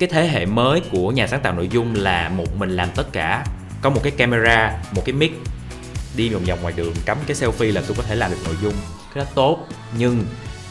[0.00, 3.12] cái thế hệ mới của nhà sáng tạo nội dung là một mình làm tất
[3.12, 3.44] cả.
[3.80, 5.32] Có một cái camera một cái mic
[6.16, 8.56] đi vòng vòng ngoài đường cắm cái selfie là tôi có thể làm được nội
[8.62, 8.74] dung.
[9.14, 9.66] Cái đó tốt
[9.98, 10.24] nhưng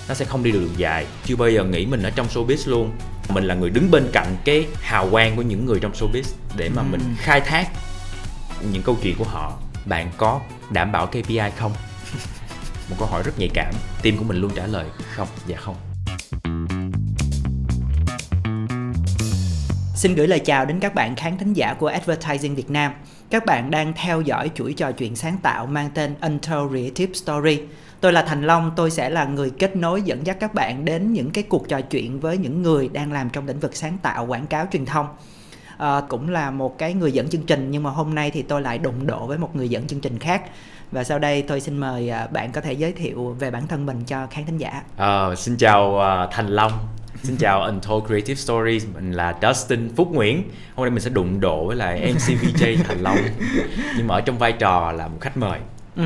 [0.08, 1.06] nó sẽ không đi được đường dài.
[1.26, 2.92] Chưa bao giờ nghĩ mình ở trong showbiz luôn.
[3.30, 6.24] Mình là người đứng bên cạnh cái hào quang của những người trong showbiz
[6.58, 7.68] để mà mình khai thác
[8.72, 9.60] những câu chuyện của họ.
[9.86, 11.72] Bạn có đảm bảo KPI không?
[12.90, 13.74] Một câu hỏi rất nhạy cảm.
[14.04, 14.86] Team của mình luôn trả lời
[15.16, 15.89] không dạ không
[20.00, 22.92] Xin gửi lời chào đến các bạn khán thính giả của Advertising Việt Nam.
[23.30, 27.62] Các bạn đang theo dõi chuỗi trò chuyện sáng tạo mang tên Untold Creative Story.
[28.02, 31.14] Tôi là Thành Long, tôi sẽ là người kết nối dẫn dắt các bạn đến
[31.14, 34.26] những cái cuộc trò chuyện với những người đang làm trong lĩnh vực sáng tạo,
[34.26, 35.08] quảng cáo, truyền thông.
[35.78, 38.62] À, cũng là một cái người dẫn chương trình nhưng mà hôm nay thì tôi
[38.62, 40.42] lại đụng độ với một người dẫn chương trình khác
[40.92, 43.86] và sau đây tôi xin mời ờ, bạn có thể giới thiệu về bản thân
[43.86, 44.84] mình cho khán thính giả.
[44.98, 46.72] À, xin chào uh, Thành Long,
[47.24, 50.44] Xin chào Untold Creative Stories, mình là Dustin Phúc Nguyễn.
[50.76, 53.18] Hôm nay mình sẽ đụng độ với lại MC VJ Thành Long.
[53.98, 55.60] Nhưng mà ở trong vai trò là một khách mời.
[55.96, 56.04] Ừ,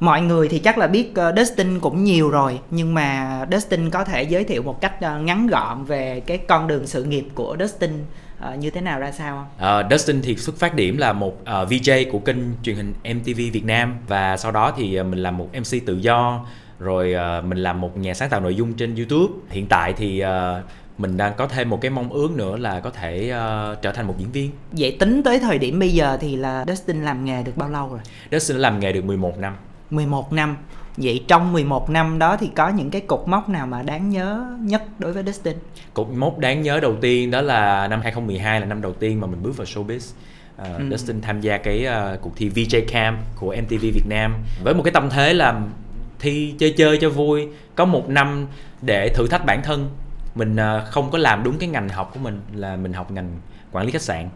[0.00, 2.58] mọi người thì chắc là biết uh, Dustin cũng nhiều rồi.
[2.70, 6.66] Nhưng mà Dustin có thể giới thiệu một cách uh, ngắn gọn về cái con
[6.66, 8.04] đường sự nghiệp của Dustin
[8.52, 9.84] uh, như thế nào ra sao không?
[9.84, 13.40] Uh, Dustin thì xuất phát điểm là một uh, VJ của kênh truyền hình MTV
[13.52, 13.94] Việt Nam.
[14.08, 16.46] Và sau đó thì uh, mình làm một MC tự do
[16.78, 20.22] rồi uh, mình làm một nhà sáng tạo nội dung trên YouTube hiện tại thì
[20.24, 20.64] uh,
[20.98, 24.06] mình đang có thêm một cái mong ước nữa là có thể uh, trở thành
[24.06, 27.42] một diễn viên vậy tính tới thời điểm bây giờ thì là Dustin làm nghề
[27.42, 28.00] được bao lâu rồi
[28.32, 29.56] Dustin làm nghề được 11 năm
[29.90, 30.56] 11 năm
[30.96, 34.56] Vậy trong 11 năm đó thì có những cái cột mốc nào mà đáng nhớ
[34.60, 35.56] nhất đối với Dustin?
[35.94, 39.26] Cột mốc đáng nhớ đầu tiên đó là năm 2012 là năm đầu tiên mà
[39.26, 40.12] mình bước vào showbiz.
[40.62, 40.84] Uh, ừ.
[40.90, 44.82] Dustin tham gia cái uh, cuộc thi VJ Camp của MTV Việt Nam với một
[44.82, 45.60] cái tâm thế là
[46.18, 48.46] thi chơi chơi cho vui có một năm
[48.82, 49.90] để thử thách bản thân
[50.34, 53.30] mình à, không có làm đúng cái ngành học của mình là mình học ngành
[53.72, 54.28] quản lý khách sạn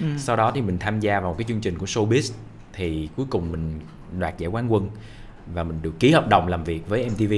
[0.00, 0.06] ừ.
[0.18, 2.32] sau đó thì mình tham gia vào cái chương trình của showbiz
[2.72, 3.80] thì cuối cùng mình
[4.18, 4.90] đoạt giải quán quân
[5.54, 7.32] và mình được ký hợp đồng làm việc với MTV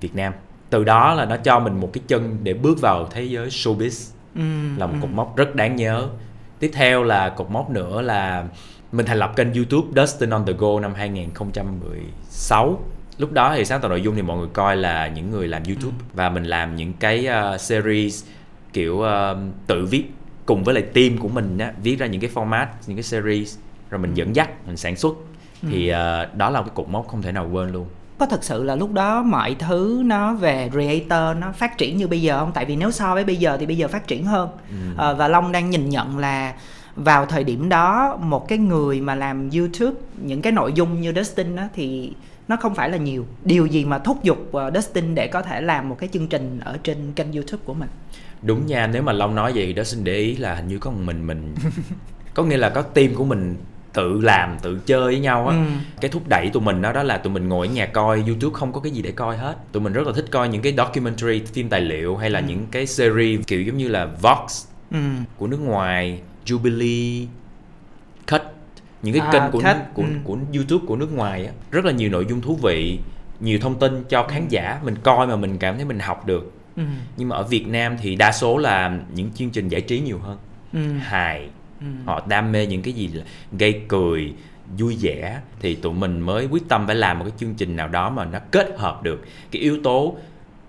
[0.00, 0.32] Việt Nam
[0.70, 4.12] từ đó là nó cho mình một cái chân để bước vào thế giới showbiz
[4.34, 4.78] ừ.
[4.78, 4.98] là một ừ.
[5.02, 6.08] cột mốc rất đáng nhớ
[6.58, 8.44] tiếp theo là cột mốc nữa là
[8.92, 12.80] mình thành lập kênh YouTube Dustin on the Go năm 2016
[13.18, 15.62] lúc đó thì sáng tạo nội dung thì mọi người coi là những người làm
[15.64, 15.96] youtube.
[15.98, 16.04] Ừ.
[16.14, 18.24] và mình làm những cái uh, series
[18.72, 20.04] kiểu uh, tự viết
[20.46, 23.56] cùng với lại team của mình á viết ra những cái format những cái series.
[23.90, 25.14] Rồi mình dẫn dắt mình sản xuất.
[25.62, 25.68] Ừ.
[25.72, 27.86] thì uh, đó là cái cột mốc không thể nào quên luôn.
[28.18, 32.08] Có thực sự là lúc đó mọi thứ nó về creator nó phát triển như
[32.08, 32.52] bây giờ không?
[32.54, 34.48] Tại vì nếu so với bây giờ thì bây giờ phát triển hơn.
[34.70, 34.76] Ừ.
[35.04, 36.54] à, và long đang nhìn nhận là
[36.96, 41.12] vào thời điểm đó một cái người mà làm youtube những cái nội dung như
[41.16, 42.12] dustin đó thì
[42.48, 45.60] nó không phải là nhiều điều gì mà thúc giục uh, Dustin để có thể
[45.60, 47.88] làm một cái chương trình ở trên kênh YouTube của mình
[48.42, 51.00] đúng nha nếu mà Long nói vậy Dustin để ý là hình như có một
[51.04, 51.54] mình mình
[52.34, 53.56] có nghĩa là có team của mình
[53.92, 55.62] tự làm tự chơi với nhau á ừ.
[56.00, 58.54] cái thúc đẩy tụi mình đó đó là tụi mình ngồi ở nhà coi youtube
[58.54, 60.74] không có cái gì để coi hết tụi mình rất là thích coi những cái
[60.76, 62.44] documentary phim tài liệu hay là ừ.
[62.48, 64.98] những cái series kiểu giống như là vox ừ.
[65.36, 67.26] của nước ngoài jubilee
[69.02, 69.94] những cái à, kênh của khách.
[69.94, 70.08] của, ừ.
[70.24, 72.98] của YouTube của nước ngoài á rất là nhiều nội dung thú vị
[73.40, 74.46] nhiều thông tin cho khán ừ.
[74.48, 76.82] giả mình coi mà mình cảm thấy mình học được ừ.
[77.16, 80.18] nhưng mà ở Việt Nam thì đa số là những chương trình giải trí nhiều
[80.18, 80.38] hơn
[80.72, 80.98] ừ.
[80.98, 81.48] hài
[81.80, 81.86] ừ.
[82.06, 83.24] họ đam mê những cái gì là
[83.58, 84.34] gây cười
[84.78, 87.88] vui vẻ thì tụi mình mới quyết tâm phải làm một cái chương trình nào
[87.88, 90.16] đó mà nó kết hợp được cái yếu tố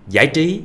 [0.08, 0.60] giải trí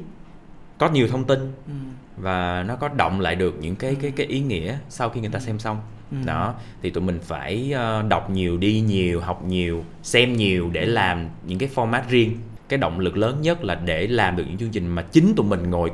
[0.77, 1.73] có nhiều thông tin ừ.
[2.17, 5.29] và nó có động lại được những cái cái cái ý nghĩa sau khi người
[5.29, 5.81] ta xem xong
[6.21, 6.27] ừ.
[6.27, 10.85] đó thì tụi mình phải ờ, đọc nhiều đi nhiều học nhiều xem nhiều để
[10.85, 12.37] làm những cái format riêng.
[12.69, 15.45] Cái động lực lớn nhất là để làm được những chương trình mà chính tụi
[15.45, 15.91] mình ngồi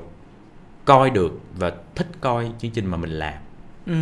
[0.85, 3.33] coi được và thích coi chương trình mà mình làm
[3.85, 3.93] Ừ.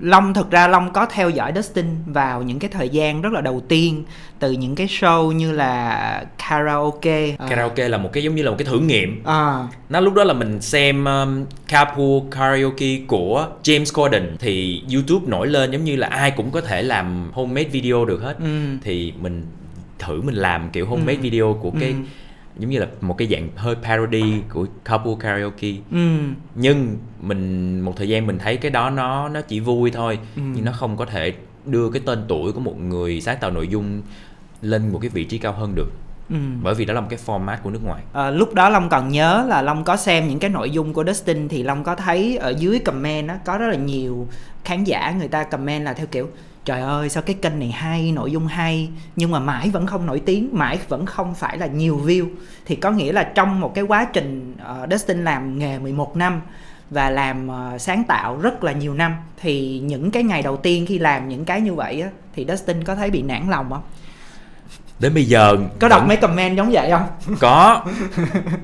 [0.00, 3.40] Long thực ra Long có theo dõi Dustin vào những cái thời gian rất là
[3.40, 4.04] đầu tiên
[4.38, 7.88] từ những cái show như là karaoke karaoke à.
[7.88, 9.68] là một cái giống như là một cái thử nghiệm à.
[9.88, 15.46] nó lúc đó là mình xem um, carpool karaoke của James Corden thì YouTube nổi
[15.46, 18.76] lên giống như là ai cũng có thể làm homemade video được hết ừ.
[18.82, 19.46] thì mình
[19.98, 21.22] thử mình làm kiểu homemade ừ.
[21.22, 21.96] video của cái ừ
[22.58, 26.18] giống như là một cái dạng hơi parody của couple karaoke ừ.
[26.54, 30.42] nhưng mình một thời gian mình thấy cái đó nó nó chỉ vui thôi ừ.
[30.54, 31.32] nhưng nó không có thể
[31.66, 34.02] đưa cái tên tuổi của một người sáng tạo nội dung
[34.62, 35.88] lên một cái vị trí cao hơn được
[36.30, 36.36] Ừ.
[36.62, 39.08] bởi vì đó là một cái format của nước ngoài à, lúc đó long còn
[39.08, 42.36] nhớ là long có xem những cái nội dung của Dustin thì long có thấy
[42.36, 44.26] ở dưới comment đó có rất là nhiều
[44.64, 46.28] khán giả người ta comment là theo kiểu
[46.64, 50.06] trời ơi sao cái kênh này hay nội dung hay nhưng mà mãi vẫn không
[50.06, 52.26] nổi tiếng mãi vẫn không phải là nhiều view
[52.66, 56.40] thì có nghĩa là trong một cái quá trình uh, Dustin làm nghề 11 năm
[56.90, 60.86] và làm uh, sáng tạo rất là nhiều năm thì những cái ngày đầu tiên
[60.86, 63.82] khi làm những cái như vậy á thì Dustin có thấy bị nản lòng không?
[64.98, 66.08] Đến bây giờ có đọc vẫn...
[66.08, 67.36] mấy comment giống vậy không?
[67.40, 67.84] Có.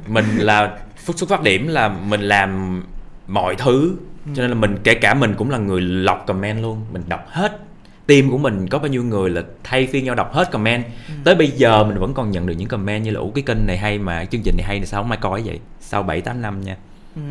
[0.06, 2.82] mình là phút xuất phát điểm là mình làm
[3.26, 3.96] mọi thứ
[4.34, 7.24] cho nên là mình kể cả mình cũng là người lọc comment luôn mình đọc
[7.28, 7.60] hết
[8.08, 11.14] team của mình có bao nhiêu người là thay phiên nhau đọc hết comment ừ.
[11.24, 13.66] tới bây giờ mình vẫn còn nhận được những comment như là ủ cái kênh
[13.66, 16.42] này hay mà chương trình này hay sao không ai coi vậy sau 7 8
[16.42, 16.76] năm nha
[17.16, 17.22] ừ.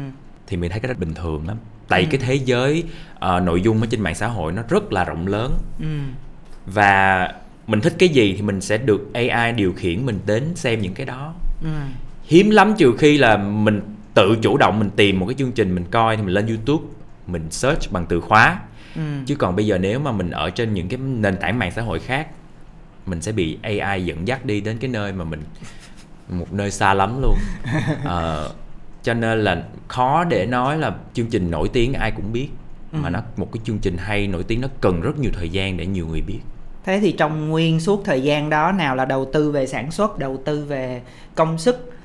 [0.47, 1.57] thì mình thấy cái đó bình thường lắm
[1.87, 2.07] tại ừ.
[2.11, 2.83] cái thế giới
[3.15, 5.85] uh, nội dung ở trên mạng xã hội nó rất là rộng lớn ừ.
[6.65, 7.27] và
[7.67, 10.93] mình thích cái gì thì mình sẽ được AI điều khiển mình đến xem những
[10.93, 11.33] cái đó
[11.63, 11.69] ừ.
[12.23, 13.81] hiếm lắm trừ khi là mình
[14.13, 16.85] tự chủ động mình tìm một cái chương trình mình coi thì mình lên YouTube
[17.27, 18.59] mình search bằng từ khóa
[18.97, 19.01] ừ.
[19.25, 21.81] chứ còn bây giờ nếu mà mình ở trên những cái nền tảng mạng xã
[21.81, 22.27] hội khác
[23.05, 25.41] mình sẽ bị AI dẫn dắt đi đến cái nơi mà mình
[26.29, 27.35] một nơi xa lắm luôn
[28.05, 28.43] à,
[29.03, 32.47] cho nên là khó để nói là chương trình nổi tiếng ai cũng biết
[32.91, 32.99] ừ.
[33.01, 35.77] mà nó một cái chương trình hay nổi tiếng nó cần rất nhiều thời gian
[35.77, 36.39] để nhiều người biết
[36.83, 40.19] thế thì trong nguyên suốt thời gian đó nào là đầu tư về sản xuất
[40.19, 41.01] đầu tư về
[41.35, 41.96] công sức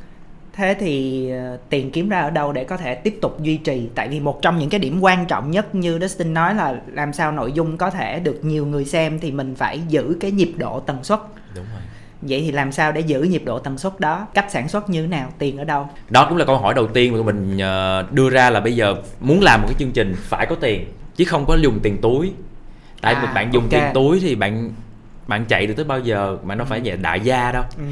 [0.52, 3.88] thế thì uh, tiền kiếm ra ở đâu để có thể tiếp tục duy trì?
[3.94, 7.12] Tại vì một trong những cái điểm quan trọng nhất như Dustin nói là làm
[7.12, 10.52] sao nội dung có thể được nhiều người xem thì mình phải giữ cái nhịp
[10.56, 11.20] độ tần suất.
[11.54, 11.82] Đúng rồi.
[12.22, 14.26] Vậy thì làm sao để giữ nhịp độ tần suất đó?
[14.34, 15.32] Cách sản xuất như thế nào?
[15.38, 15.88] Tiền ở đâu?
[16.10, 18.94] Đó cũng là câu hỏi đầu tiên mà mình ờ, đưa ra là bây giờ
[19.20, 20.84] muốn làm một cái chương trình phải có tiền
[21.16, 22.32] chứ không có dùng tiền túi.
[23.00, 23.81] Tại à, bạn dùng okay.
[23.81, 24.70] tiền túi thì bạn
[25.26, 26.96] bạn chạy được tới bao giờ mà nó phải ừ.
[27.02, 27.84] đại gia đâu ừ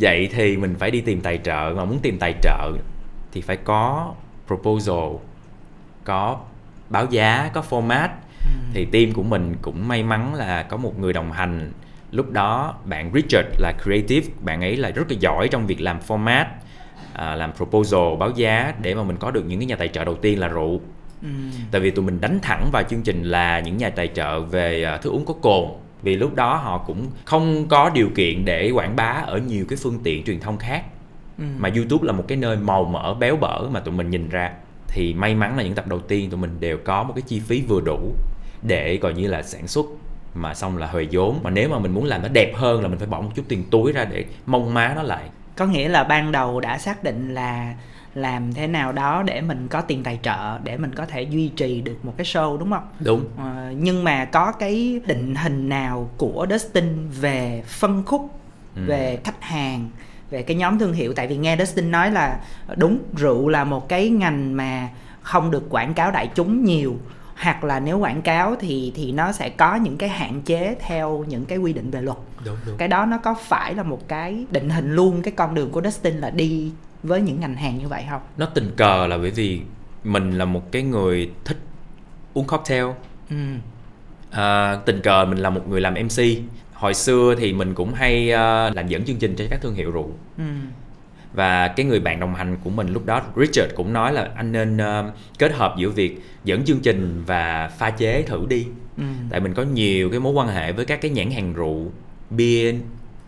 [0.00, 2.72] vậy thì mình phải đi tìm tài trợ mà muốn tìm tài trợ
[3.32, 4.14] thì phải có
[4.46, 5.16] proposal
[6.04, 6.40] có
[6.88, 8.08] báo giá có format
[8.44, 8.48] ừ.
[8.74, 11.72] thì team của mình cũng may mắn là có một người đồng hành
[12.10, 15.98] lúc đó bạn Richard là creative bạn ấy là rất là giỏi trong việc làm
[16.08, 16.44] format
[17.12, 20.04] à, làm proposal báo giá để mà mình có được những cái nhà tài trợ
[20.04, 20.80] đầu tiên là rượu
[21.22, 21.28] ừ.
[21.70, 24.92] tại vì tụi mình đánh thẳng vào chương trình là những nhà tài trợ về
[24.94, 25.64] uh, thức uống có cồn
[26.02, 29.78] vì lúc đó họ cũng không có điều kiện để quảng bá ở nhiều cái
[29.82, 30.84] phương tiện truyền thông khác.
[31.38, 31.44] Ừ.
[31.58, 34.52] mà youtube là một cái nơi màu mỡ béo bở mà tụi mình nhìn ra.
[34.88, 37.40] Thì may mắn là những tập đầu tiên tụi mình đều có một cái chi
[37.40, 38.12] phí vừa đủ
[38.62, 39.86] để coi như là sản xuất.
[40.34, 41.40] Mà xong là huề vốn.
[41.42, 43.42] Mà nếu mà mình muốn làm nó đẹp hơn là mình phải bỏ một chút
[43.48, 45.28] tiền túi ra để mong má nó lại.
[45.56, 47.74] Có nghĩa là ban đầu đã xác định là
[48.18, 51.48] làm thế nào đó để mình có tiền tài trợ để mình có thể duy
[51.48, 55.68] trì được một cái show đúng không đúng à, nhưng mà có cái định hình
[55.68, 58.40] nào của Dustin về phân khúc
[58.76, 58.82] ừ.
[58.86, 59.90] về khách hàng
[60.30, 62.40] về cái nhóm thương hiệu tại vì nghe Dustin nói là
[62.76, 64.88] đúng rượu là một cái ngành mà
[65.22, 66.96] không được quảng cáo đại chúng nhiều
[67.36, 71.24] hoặc là nếu quảng cáo thì thì nó sẽ có những cái hạn chế theo
[71.28, 72.76] những cái quy định về luật đúng, đúng.
[72.76, 75.82] cái đó nó có phải là một cái định hình luôn cái con đường của
[75.84, 76.72] Dustin là đi
[77.02, 79.60] với những ngành hàng như vậy không nó tình cờ là bởi vì
[80.04, 81.58] mình là một cái người thích
[82.34, 82.84] uống cocktail
[83.30, 83.36] ừ.
[84.30, 86.22] à, tình cờ mình là một người làm mc
[86.72, 89.90] hồi xưa thì mình cũng hay uh, làm dẫn chương trình cho các thương hiệu
[89.90, 90.44] rượu ừ.
[91.32, 94.52] và cái người bạn đồng hành của mình lúc đó Richard cũng nói là anh
[94.52, 98.66] nên uh, kết hợp giữa việc dẫn chương trình và pha chế thử đi
[98.96, 99.04] ừ.
[99.30, 101.92] tại mình có nhiều cái mối quan hệ với các cái nhãn hàng rượu
[102.30, 102.74] bia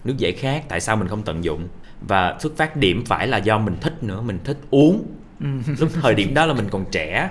[0.05, 1.69] nước giải khát tại sao mình không tận dụng
[2.01, 5.07] và xuất phát điểm phải là do mình thích nữa mình thích uống.
[5.41, 5.47] Ừ.
[5.79, 7.31] lúc thời điểm đó là mình còn trẻ.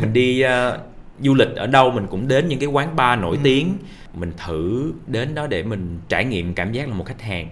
[0.00, 0.80] Mình đi uh,
[1.20, 3.40] du lịch ở đâu mình cũng đến những cái quán bar nổi ừ.
[3.44, 3.78] tiếng.
[4.14, 7.48] Mình thử đến đó để mình trải nghiệm cảm giác là một khách hàng.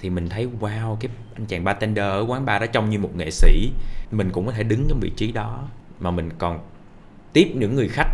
[0.00, 3.16] Thì mình thấy wow cái anh chàng bartender ở quán bar đó trông như một
[3.16, 3.70] nghệ sĩ.
[4.10, 5.68] Mình cũng có thể đứng trong vị trí đó.
[6.00, 6.58] Mà mình còn
[7.32, 8.10] tiếp những người khách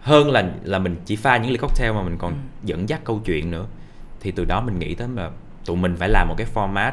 [0.00, 2.38] hơn là là mình chỉ pha những ly cocktail mà mình còn ừ.
[2.64, 3.66] dẫn dắt câu chuyện nữa.
[4.20, 5.30] Thì từ đó mình nghĩ tới mà
[5.64, 6.92] tụi mình phải làm một cái format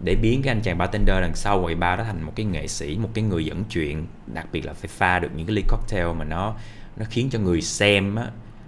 [0.00, 2.66] để biến cái anh chàng bartender đằng sau quầy bar đó thành một cái nghệ
[2.66, 5.62] sĩ một cái người dẫn chuyện đặc biệt là phải pha được những cái ly
[5.68, 6.54] cocktail mà nó
[6.96, 8.26] nó khiến cho người xem á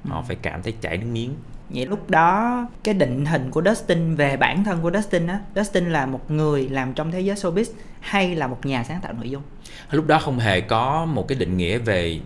[0.09, 0.25] họ ừ.
[0.27, 1.35] phải cảm thấy chảy nước miếng.
[1.69, 5.91] Vậy lúc đó cái định hình của Dustin về bản thân của Dustin á Dustin
[5.91, 7.65] là một người làm trong thế giới showbiz
[8.01, 9.43] hay là một nhà sáng tạo nội dung?
[9.91, 12.21] Lúc đó không hề có một cái định nghĩa về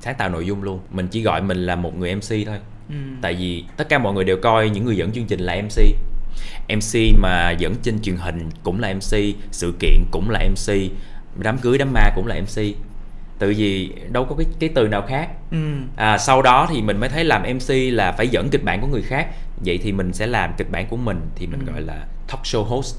[0.00, 0.80] sáng tạo nội dung luôn.
[0.90, 2.58] Mình chỉ gọi mình là một người mc thôi.
[2.88, 2.94] Ừ.
[3.22, 5.82] tại vì tất cả mọi người đều coi những người dẫn chương trình là mc
[6.76, 9.18] MC mà dẫn trên truyền hình cũng là MC
[9.50, 10.74] sự kiện cũng là MC
[11.36, 12.62] đám cưới đám ma cũng là MC
[13.38, 15.58] tự vì đâu có cái cái từ nào khác ừ.
[15.96, 18.86] à, sau đó thì mình mới thấy làm MC là phải dẫn kịch bản của
[18.86, 19.26] người khác
[19.64, 21.72] vậy thì mình sẽ làm kịch bản của mình thì mình ừ.
[21.72, 22.96] gọi là talk show host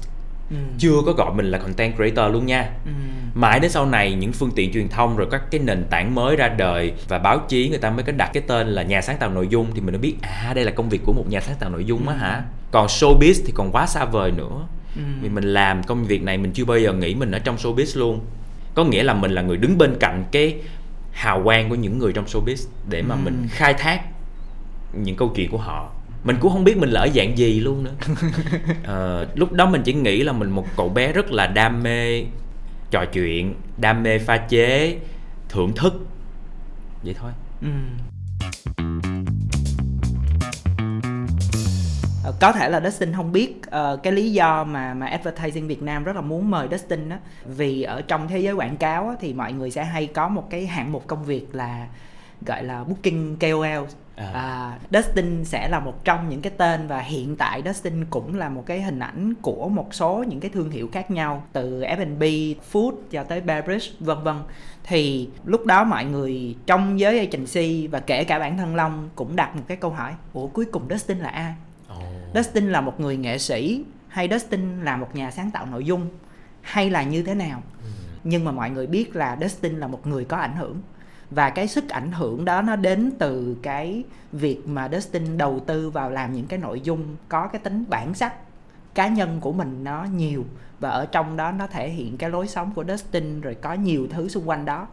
[0.50, 0.56] ừ.
[0.78, 2.92] chưa có gọi mình là content creator luôn nha ừ.
[3.34, 6.36] mãi đến sau này những phương tiện truyền thông rồi các cái nền tảng mới
[6.36, 9.16] ra đời và báo chí người ta mới có đặt cái tên là nhà sáng
[9.18, 11.40] tạo nội dung thì mình mới biết à đây là công việc của một nhà
[11.40, 12.18] sáng tạo nội dung á ừ.
[12.18, 15.02] hả còn showbiz thì còn quá xa vời nữa ừ.
[15.22, 17.98] vì mình làm công việc này mình chưa bao giờ nghĩ mình ở trong showbiz
[17.98, 18.20] luôn
[18.74, 20.56] có nghĩa là mình là người đứng bên cạnh cái
[21.12, 23.20] hào quang của những người trong showbiz để mà Ừ.
[23.24, 24.02] mình khai thác
[24.92, 25.90] những câu chuyện của họ
[26.24, 27.92] mình cũng không biết mình là ở dạng gì luôn nữa
[28.84, 32.24] Ờ, lúc đó mình chỉ nghĩ là mình một cậu bé rất là đam mê
[32.90, 34.98] trò chuyện đam mê pha chế
[35.48, 36.06] thưởng thức
[37.04, 37.68] vậy thôi Ừ.
[42.24, 45.82] Ờ, có thể là Dustin không biết ờ, cái lý do mà mà advertising Việt
[45.82, 49.14] Nam rất là muốn mời Dustin đó vì ở trong thế giới quảng cáo á,
[49.20, 51.86] thì mọi người sẽ hay có một cái hạng mục công việc là
[52.46, 53.86] gọi là booking KOL
[54.16, 54.30] À.
[54.34, 58.48] à, Dustin sẽ là một trong những cái tên và hiện tại Dustin cũng là
[58.48, 62.22] một cái hình ảnh của một số những cái thương hiệu khác nhau từ F&B,
[62.72, 64.36] food cho tới beverage vân vân
[64.84, 69.36] thì lúc đó mọi người trong giới agency và kể cả bản thân Long cũng
[69.36, 71.54] đặt một cái câu hỏi ủa cuối cùng Dustin là ai?
[72.34, 76.08] Dustin là một người nghệ sĩ hay Dustin là một nhà sáng tạo nội dung
[76.60, 77.62] hay là như thế nào?
[78.24, 80.80] Nhưng mà mọi người biết là Dustin là một người có ảnh hưởng.
[81.30, 85.90] Và cái sức ảnh hưởng đó nó đến từ cái việc mà Dustin đầu tư
[85.90, 88.34] vào làm những cái nội dung có cái tính bản sắc
[88.94, 90.44] cá nhân của mình nó nhiều.
[90.80, 94.08] Và ở trong đó nó thể hiện cái lối sống của Dustin rồi có nhiều
[94.10, 94.86] thứ xung quanh đó.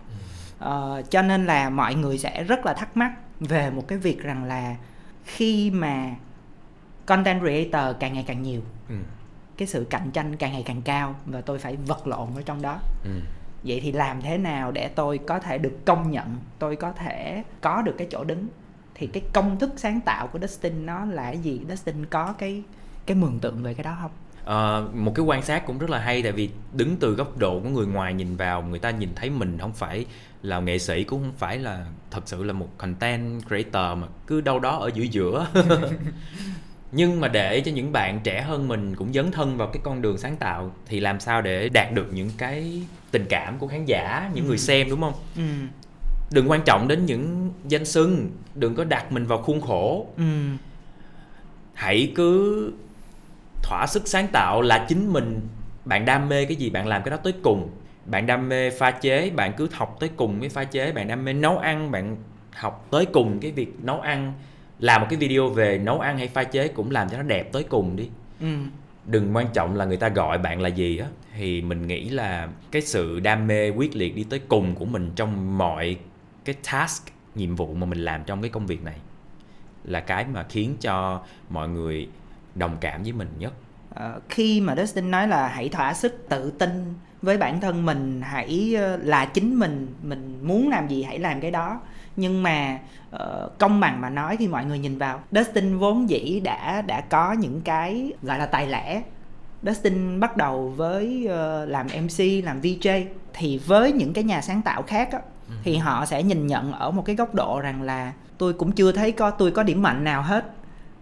[0.60, 4.20] Ờ, cho nên là mọi người sẽ rất là thắc mắc về một cái việc
[4.20, 4.76] rằng là
[5.26, 6.16] khi mà
[7.10, 8.62] content creator càng ngày càng nhiều.
[8.90, 8.96] Ừ.
[9.58, 12.62] cái sự cạnh tranh càng ngày càng cao và tôi phải vật lộn ở trong
[12.62, 12.80] đó.
[13.04, 13.12] Ừ.
[13.64, 17.44] vậy thì làm thế nào để tôi có thể được công nhận tôi có thể
[17.62, 18.48] có được cái chỗ đứng?
[18.96, 21.62] Thì cái công thức sáng tạo của Dustin nó là cái gì?
[21.70, 22.64] Dustin có cái
[23.06, 24.12] cái mường tượng về cái đó không?
[24.44, 27.60] Ờ, một cái quan sát cũng rất là hay tại vì đứng từ góc độ
[27.60, 30.06] của người ngoài nhìn vào người ta nhìn thấy mình không phải
[30.44, 34.42] là nghệ sĩ cũng không phải là thật sự là một content creator mà cứ
[34.42, 35.48] đâu đó ở giữa giữa
[36.92, 40.02] nhưng mà để cho những bạn trẻ hơn mình cũng dấn thân vào cái con
[40.02, 42.82] đường sáng tạo thì làm sao để đạt được những cái
[43.12, 44.62] tình cảm của khán giả những người Ừ.
[44.62, 45.14] xem đúng không?
[45.36, 45.42] Ừ.
[46.32, 50.08] Đừng quan trọng đến những danh xưng đừng có đặt mình vào khuôn khổ.
[50.18, 50.24] Ừ.
[51.74, 52.72] Hãy cứ
[53.64, 55.40] thỏa sức sáng tạo là chính mình.
[55.86, 57.70] Bạn đam mê cái gì bạn làm cái đó tới cùng.
[58.06, 60.92] Bạn đam mê pha chế bạn cứ học tới cùng với pha chế.
[60.92, 62.16] Bạn đam mê nấu ăn bạn
[62.56, 64.34] học tới cùng cái việc nấu ăn
[64.80, 67.52] làm một cái video về nấu ăn hay pha chế cũng làm cho nó đẹp
[67.52, 68.10] tới cùng đi.
[68.40, 68.48] Ừ.
[69.06, 71.08] Đừng quan trọng là người ta gọi bạn là gì á.
[71.38, 75.12] Thì mình nghĩ là cái sự đam mê quyết liệt đi tới cùng của mình
[75.16, 75.98] trong mọi
[76.46, 78.96] cái task nhiệm vụ mà mình làm trong cái công việc này
[79.84, 82.10] là cái mà khiến cho mọi người
[82.56, 83.54] đồng cảm với mình nhất.
[83.96, 88.22] Ờ, khi mà Dustin nói là hãy thỏa sức tự tin với bản thân mình
[88.22, 91.82] hãy ờ, là chính mình mình muốn làm gì hãy làm cái đó
[92.16, 92.80] nhưng mà
[93.12, 95.20] ờ, công bằng mà nói thì mọi người nhìn vào.
[95.32, 99.04] Dustin vốn dĩ đã đã có những cái gọi là tài lẻ.
[99.64, 104.62] Dustin bắt đầu với ờ, làm MC làm VJ thì với những cái nhà sáng
[104.62, 105.20] tạo khác á,
[105.64, 108.92] thì họ sẽ nhìn nhận ở một cái góc độ rằng là tôi cũng chưa
[108.92, 110.46] thấy có tôi có điểm mạnh nào hết.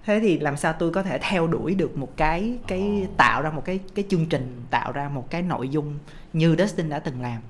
[0.06, 3.50] Thế thì làm sao tôi có thể theo đuổi được một cái cái tạo ra
[3.50, 5.98] một cái cái chương trình tạo ra một cái nội dung
[6.34, 7.42] như Dustin đã từng làm?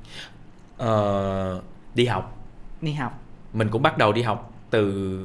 [0.78, 1.62] Ờ,
[1.96, 2.38] đi học.
[2.82, 5.20] Đi học mình cũng bắt đầu đi học từ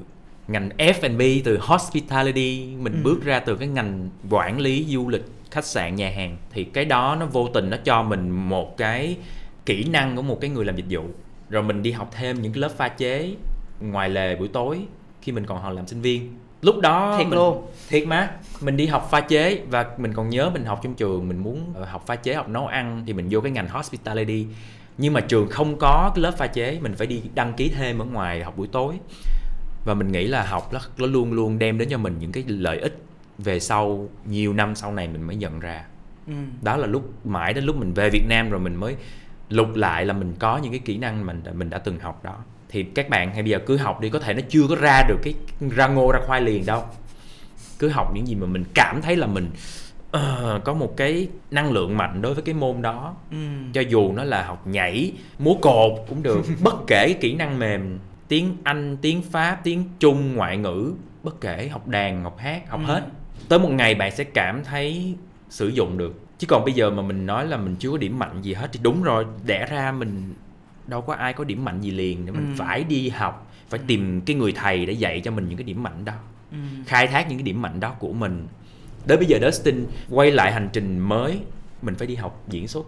[0.48, 2.66] ngành F&B từ hospitality.
[2.78, 3.00] Mình Ừ.
[3.04, 6.36] bước ra từ cái ngành quản lý du lịch khách sạn nhà hàng.
[6.52, 9.16] Thì cái đó nó vô tình nó cho mình một cái
[9.66, 11.02] kỹ năng của một cái người làm dịch vụ.
[11.50, 13.34] Rồi mình đi học thêm những cái lớp pha chế
[13.80, 14.80] ngoài lề buổi tối
[15.22, 16.34] khi mình còn học làm sinh viên.
[16.62, 17.66] Lúc đó Thiệt mình, luôn?
[17.88, 21.28] thiệt má mình đi học pha chế và mình còn nhớ mình học trong trường
[21.28, 23.02] mình muốn ờ, học pha chế học nấu ăn.
[23.06, 24.46] Thì mình vô cái ngành hospitality
[24.98, 27.98] nhưng mà trường không có cái lớp pha chế mình phải đi đăng ký thêm
[27.98, 28.94] ở ngoài học buổi tối.
[29.84, 32.44] Và mình nghĩ là học nó, nó luôn luôn đem đến cho mình những cái
[32.46, 33.02] lợi ích
[33.38, 35.84] về sau nhiều năm sau này mình mới nhận ra.
[36.26, 36.32] Ừ.
[36.62, 38.96] đó là lúc mãi đến lúc mình về Việt Nam rồi mình mới
[39.48, 42.36] lục lại là mình có những cái kỹ năng mình mình đã từng học đó.
[42.68, 45.02] Thì các bạn hay bây giờ cứ học đi có thể nó chưa có ra
[45.08, 45.34] được cái
[45.70, 46.84] ra ngô ra khoai liền đâu.
[47.78, 49.50] Cứ học những gì mà mình cảm thấy là mình
[50.12, 53.36] ờ, có một cái năng lượng mạnh đối với cái môn đó Ừ.
[53.72, 57.58] cho dù nó là học nhảy múa cột cũng được bất kể cái kỹ năng
[57.58, 60.92] mềm tiếng anh tiếng pháp tiếng trung ngoại ngữ
[61.22, 62.86] bất kể học đàn học hát học Ừ.
[62.86, 63.06] hết
[63.48, 65.14] tới một ngày bạn sẽ cảm thấy
[65.50, 68.18] sử dụng được chứ còn bây giờ mà mình nói là mình chưa có điểm
[68.18, 70.34] mạnh gì hết thì đúng rồi đẻ ra mình
[70.86, 72.54] đâu có ai có điểm mạnh gì liền để mình Ừ.
[72.58, 75.82] phải đi học phải tìm cái người thầy để dạy cho mình những cái điểm
[75.82, 76.12] mạnh đó
[76.52, 76.56] Ừ.
[76.86, 78.46] khai thác những cái điểm mạnh đó của mình
[79.06, 81.40] đến bây giờ Dustin quay lại hành trình mới
[81.82, 82.86] mình phải đi học diễn xuất.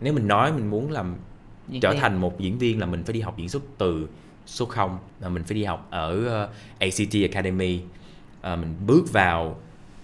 [0.00, 1.14] Nếu mình nói mình muốn làm
[1.68, 2.00] Diễn trở viên.
[2.00, 4.08] thành một diễn viên là mình phải đi học diễn xuất từ
[4.46, 7.80] số 0 là mình phải đi học ở ờ, ACT Academy.
[8.40, 9.60] Ờ, mình bước vào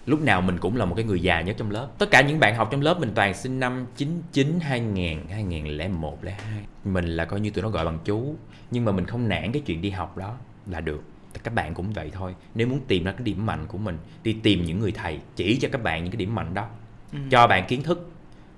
[0.07, 1.89] lúc nào mình cũng là một cái người già nhất trong lớp.
[1.99, 6.37] Tất cả những bạn học trong lớp mình toàn sinh năm 99 2000 2001 02
[6.85, 8.35] mình là coi như tụi nó gọi bằng chú
[8.71, 10.35] nhưng mà mình không nản cái chuyện đi học đó
[10.67, 11.03] là được
[11.45, 14.33] các bạn cũng vậy thôi nếu muốn tìm ra cái điểm mạnh của mình đi
[14.33, 16.67] tìm những người thầy chỉ cho các bạn những cái điểm mạnh đó
[17.13, 17.19] ừ.
[17.31, 18.11] cho bạn kiến thức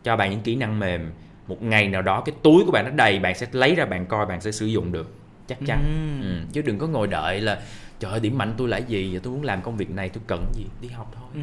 [0.04, 1.10] cho bạn những kỹ năng mềm
[1.46, 4.06] một ngày nào đó cái túi của bạn nó đầy bạn sẽ lấy ra bạn
[4.06, 5.14] coi bạn sẽ sử dụng được
[5.46, 5.82] chắc chắn
[6.22, 6.28] ừ.
[6.28, 6.34] Ừ.
[6.52, 7.60] chứ đừng có ngồi đợi là
[8.00, 10.22] trời ơi điểm mạnh tôi là gì và tôi muốn làm công việc này tôi
[10.26, 11.40] cần gì đi học thôi ừ.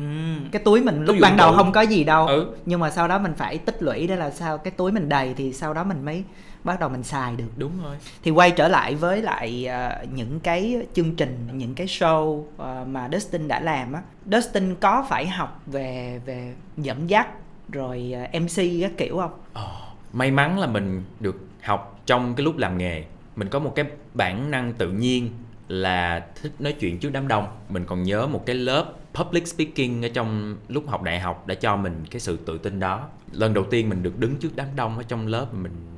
[0.52, 2.56] cái túi mình lúc ban đầu không có gì đâu ừ.
[2.66, 5.34] nhưng mà sau đó mình phải tích lũy để là sao cái túi mình đầy
[5.38, 6.24] thì sau đó mình mới
[6.66, 7.50] bắt đầu mình xài được.
[7.58, 7.96] Đúng rồi.
[8.24, 12.88] Thì quay trở lại với lại uh, những cái chương trình những cái show uh,
[12.88, 14.02] mà Dustin đã làm á.
[14.32, 17.28] Dustin có phải học về về dẫn dắt
[17.70, 19.32] rồi uh, ờ, MC các kiểu không?
[19.60, 23.04] Oh, may mắn là mình được học trong cái lúc làm nghề.
[23.36, 25.30] Mình có một cái bản năng tự nhiên
[25.68, 27.48] là thích nói chuyện trước đám đông.
[27.70, 31.56] Mình còn nhớ một cái lớp public speaking ở trong lúc học đại học đã
[31.56, 33.08] cho mình cái sự tự tin đó.
[33.32, 35.95] Lần đầu tiên mình được đứng trước đám đông ở trong lớp mình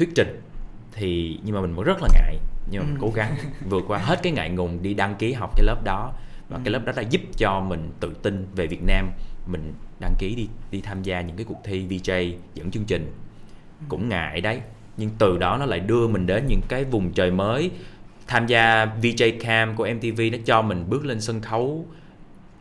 [0.00, 0.40] thuyết trình
[0.92, 2.36] thì nhưng mà mình vẫn rất là ngại
[2.70, 3.06] nhưng mà mình ừ.
[3.06, 3.36] cố gắng
[3.68, 6.12] vượt qua hết cái ngại ngùng đi đăng ký học cái lớp đó
[6.48, 6.60] và ừ.
[6.64, 9.10] cái lớp đó đã giúp cho mình tự tin về Việt Nam
[9.46, 13.12] mình đăng ký đi đi tham gia những cái cuộc thi VJ dẫn chương trình
[13.80, 13.84] ừ.
[13.88, 14.60] cũng ngại đấy
[14.96, 17.70] nhưng từ đó nó lại đưa mình đến những cái vùng trời mới
[18.26, 21.86] tham gia VJ Cam của MTV nó cho mình bước lên sân khấu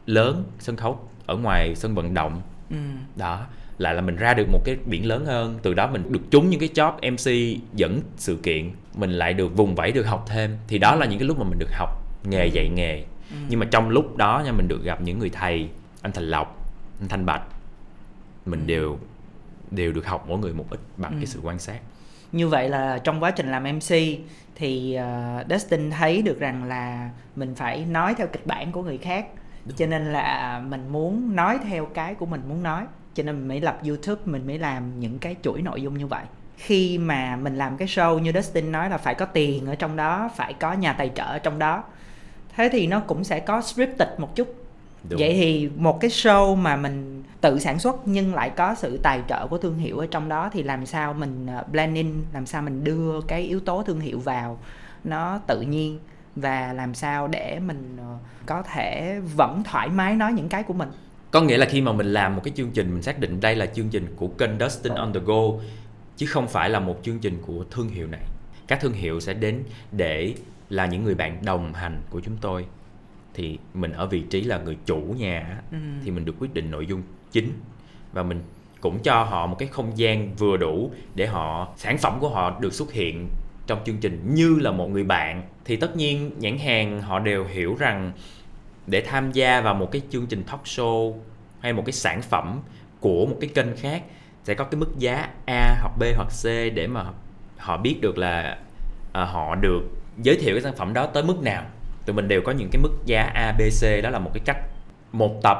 [0.05, 2.77] lớn sân khấu ở ngoài sân vận động ừ.
[3.15, 3.45] đó
[3.79, 6.49] lại là mình ra được một cái biển lớn hơn từ đó mình được trúng
[6.49, 10.57] những cái job MC dẫn sự kiện mình lại được vùng vẫy được học thêm
[10.67, 11.89] thì đó là những cái lúc mà mình được học
[12.23, 13.35] nghề dạy nghề ừ.
[13.49, 15.69] nhưng mà trong lúc đó nha mình được gặp những người thầy
[16.01, 17.41] anh Thành Lộc anh Thanh Bạch
[18.45, 18.65] mình ừ.
[18.65, 18.97] đều
[19.71, 21.17] đều được học mỗi người một ít bằng ừ.
[21.17, 21.79] cái sự quan sát
[22.31, 23.95] như vậy là trong quá trình làm MC
[24.55, 28.97] thì uh, Dustin thấy được rằng là mình phải nói theo kịch bản của người
[28.97, 29.27] khác
[29.65, 29.75] Đúng.
[29.75, 32.85] cho nên là mình muốn nói theo cái của mình muốn nói
[33.19, 36.07] cho nên mình mới lập youtube mình mới làm những cái chuỗi nội dung như
[36.07, 36.23] vậy.
[36.57, 39.95] Khi mà mình làm cái show như Dustin nói là phải có tiền ở trong
[39.95, 41.83] đó phải có nhà tài trợ ở trong đó
[42.55, 44.55] thế thì nó cũng sẽ có scripted một chút.
[45.09, 45.19] Đúng.
[45.19, 49.21] vậy thì một cái show mà mình tự sản xuất nhưng lại có sự tài
[49.27, 52.45] trợ của thương hiệu ở trong đó thì làm sao mình ờ, blend in làm
[52.45, 54.59] sao mình đưa cái yếu tố thương hiệu vào
[55.03, 55.99] nó tự nhiên
[56.35, 60.73] và làm sao để mình ờ, có thể vẫn thoải mái nói những cái của
[60.73, 60.89] mình
[61.31, 63.55] có nghĩa là khi mà mình làm một cái chương trình mình xác định đây
[63.55, 65.41] là chương trình của kênh Dustin on the go
[66.17, 68.21] chứ không phải là một chương trình của thương hiệu này.
[68.67, 70.33] Các thương hiệu sẽ đến để
[70.69, 72.65] là những người bạn đồng hành của chúng tôi.
[73.33, 75.77] Thì mình ở vị trí là người chủ nhà ừ.
[76.03, 77.51] thì mình được quyết định nội dung chính.
[78.13, 78.41] Và mình
[78.81, 82.59] cũng cho họ một cái không gian vừa đủ để họ sản phẩm của họ
[82.59, 83.27] được xuất hiện
[83.67, 85.43] trong chương trình như là một người bạn.
[85.65, 88.11] Thì tất nhiên nhãn hàng họ đều hiểu rằng
[88.89, 91.13] để tham gia vào một cái chương trình talk show
[91.59, 92.59] hay một cái sản phẩm
[92.99, 94.03] của một cái kênh khác
[94.43, 97.05] sẽ có cái mức giá A hoặc B hoặc C để mà
[97.57, 98.57] họ biết được là
[99.13, 99.81] à, họ được
[100.17, 101.63] giới thiệu cái sản phẩm đó tới mức nào.
[102.05, 104.41] Tụi mình đều có những cái mức giá A B C đó là một cái
[104.45, 104.57] cách
[105.11, 105.57] một tập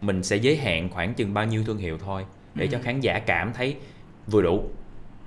[0.00, 2.68] mình sẽ giới hạn khoảng chừng bao nhiêu thương hiệu thôi để ừ.
[2.72, 3.76] cho khán giả cảm thấy
[4.26, 4.70] vừa đủ.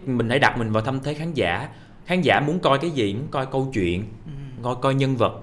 [0.05, 1.69] Mình hãy đặt mình vào tâm thế khán giả.
[2.05, 3.13] Khán giả muốn coi cái gì?
[3.13, 4.31] Muốn coi câu chuyện ừ.
[4.63, 5.41] coi coi nhân vật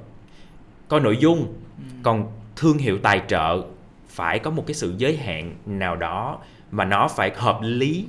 [0.89, 1.85] coi nội dung ừ.
[2.03, 3.63] còn thương hiệu tài trợ
[4.09, 6.39] phải có một cái sự giới hạn nào đó
[6.71, 8.07] mà nó phải hợp lý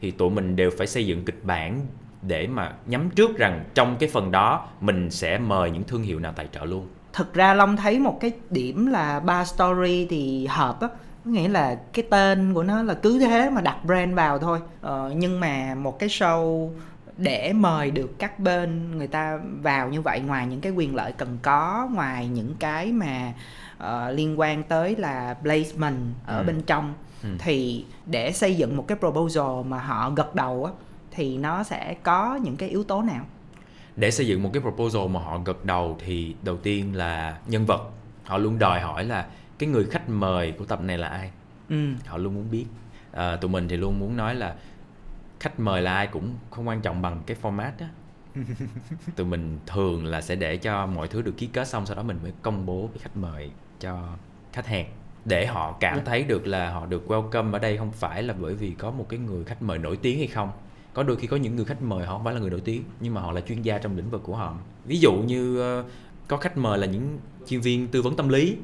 [0.00, 1.80] thì tụi mình đều phải xây dựng kịch bản
[2.22, 6.18] để mà nhắm trước rằng trong cái phần đó mình sẽ mời những thương hiệu
[6.18, 10.46] nào tài trợ luôn thực ra long thấy một cái điểm là ba story thì
[10.46, 10.88] hợp á
[11.24, 15.12] nghĩa là cái tên của nó là cứ thế mà đặt brand vào thôi ờ,
[15.16, 16.70] nhưng mà một cái show
[17.16, 21.12] để mời được các bên người ta vào như vậy ngoài những cái quyền lợi
[21.12, 23.32] cần có ngoài những cái mà
[23.78, 25.96] uh, liên quan tới là placement
[26.26, 26.44] ở ừ.
[26.46, 27.28] bên trong ừ.
[27.38, 30.72] thì để xây dựng một cái proposal mà họ gật đầu á
[31.10, 33.24] thì nó sẽ có những cái yếu tố nào
[33.96, 37.66] để xây dựng một cái proposal mà họ gật đầu thì đầu tiên là nhân
[37.66, 37.90] vật
[38.24, 39.26] họ luôn đòi hỏi là
[39.58, 41.30] cái người khách mời của tập này là ai
[41.68, 41.76] ừ.
[42.06, 42.64] họ luôn muốn biết
[43.12, 44.54] à, tụi mình thì luôn muốn nói là
[45.42, 47.86] khách mời là ai cũng không quan trọng bằng cái format đó
[49.16, 52.02] tụi mình thường là sẽ để cho mọi thứ được ký kết xong sau đó
[52.02, 53.50] mình mới công bố cái khách mời
[53.80, 54.08] cho
[54.52, 54.86] khách hàng.
[55.24, 56.02] Để họ cảm dạ.
[56.04, 59.06] thấy được là họ được welcome ở đây không phải là bởi vì có một
[59.08, 60.50] cái người khách mời nổi tiếng hay không.
[60.94, 62.84] Có đôi khi có những người khách mời họ không phải là người nổi tiếng
[63.00, 64.56] nhưng mà họ là chuyên gia trong lĩnh vực của họ.
[64.84, 65.86] Ví dụ như uh,
[66.28, 68.56] có khách mời là những chuyên viên tư vấn tâm lý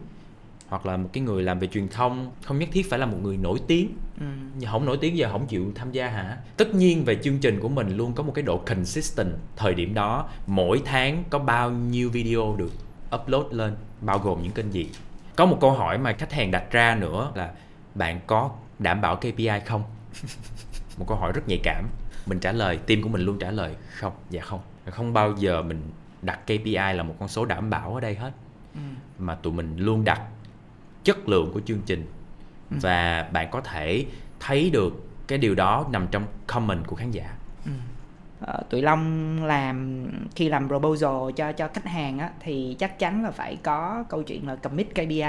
[0.68, 3.18] hoặc là một cái người làm về truyền thông không nhất thiết phải là một
[3.22, 3.96] người nổi tiếng.
[4.20, 4.26] Ừ.
[4.66, 6.38] không nổi tiếng giờ không chịu tham gia hả?
[6.56, 9.34] Tất nhiên về chương trình của mình luôn có một cái độ consistent.
[9.56, 12.72] Thời điểm đó mỗi tháng có bao nhiêu video được
[13.14, 14.90] upload lên bao gồm những kênh gì?
[15.36, 17.52] Có một câu hỏi mà khách hàng đặt ra nữa là
[17.94, 19.82] bạn có đảm bảo KPI không?
[20.98, 21.88] Một câu hỏi rất nhạy cảm.
[22.26, 24.60] Mình trả lời team của mình luôn trả lời không dạ không.
[24.90, 25.82] Không bao giờ mình
[26.22, 28.32] đặt KPI là một con số đảm bảo ở đây hết.
[28.74, 28.80] Ừ.
[29.18, 30.20] mà tụi mình luôn đặt
[31.08, 32.06] chất lượng của chương trình
[32.70, 32.76] ừ.
[32.80, 34.04] và bạn có thể
[34.40, 37.70] thấy được cái điều đó nằm trong comment của khán giả ừ.
[38.40, 43.24] ờ, tụi long làm khi làm proposal cho cho khách hàng á thì chắc chắn
[43.24, 45.22] là phải có câu chuyện là commit KPI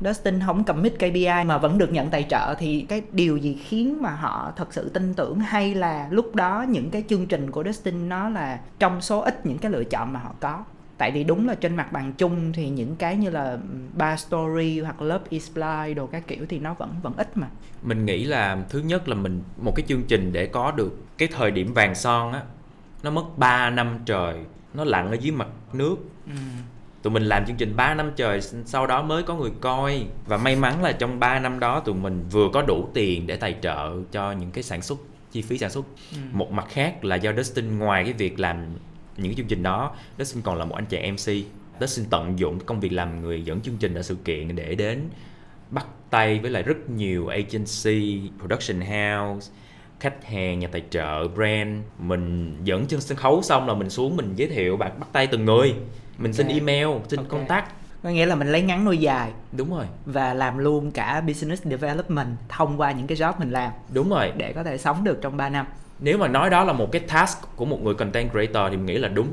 [0.00, 4.02] Dustin không commit KPI mà vẫn được nhận tài trợ thì cái điều gì khiến
[4.02, 7.64] mà họ thật sự tin tưởng hay là lúc đó những cái chương trình của
[7.64, 10.64] Dustin nó là trong số ít những cái lựa chọn mà họ có
[10.98, 13.58] tại vì đúng là trên mặt bằng chung thì những cái như là
[13.92, 14.96] ba story hoặc
[15.28, 17.48] is blind đồ các kiểu thì nó vẫn vẫn ít mà.
[17.82, 21.28] Mình nghĩ là thứ nhất là mình một cái chương trình để có được cái
[21.32, 22.42] thời điểm vàng son á
[23.02, 24.34] nó mất 3 năm trời
[24.74, 25.96] nó lặn ở dưới mặt nước.
[26.26, 26.32] Ừ.
[27.02, 30.06] Tụi mình làm chương trình 3 năm trời sau đó mới có người coi.
[30.26, 33.36] Và may mắn là trong 3 năm đó tụi mình vừa có đủ tiền để
[33.36, 34.98] tài trợ cho những cái sản xuất
[35.32, 35.86] chi phí sản xuất.
[36.12, 36.18] Ừ.
[36.32, 38.56] một mặt khác là do Dustin ngoài cái việc làm
[39.16, 41.32] những cái chương trình đó Dustin còn là một anh chàng MC
[41.80, 45.00] Dustin tận dụng công việc làm người dẫn chương trình ở sự kiện để đến
[45.70, 49.50] bắt tay với lại rất nhiều agency production house
[50.00, 51.78] khách hàng nhà tài trợ brand.
[51.98, 55.26] Mình dẫn trên sân khấu xong là mình xuống mình giới thiệu bạn bắt tay
[55.26, 55.74] từng người.
[56.18, 56.58] Mình xin okay.
[56.58, 57.30] email xin okay.
[57.30, 57.66] contact.
[58.02, 59.30] Có nghĩa là mình lấy ngắn nuôi dài.
[59.52, 59.86] Đúng rồi.
[60.06, 63.72] Và làm luôn cả business development thông qua những cái job mình làm.
[63.92, 64.32] Đúng rồi.
[64.36, 65.66] Để có thể sống được trong 3 năm
[66.00, 68.86] nếu mà nói đó là một cái task của một người content creator thì mình
[68.86, 69.28] nghĩ là đúng.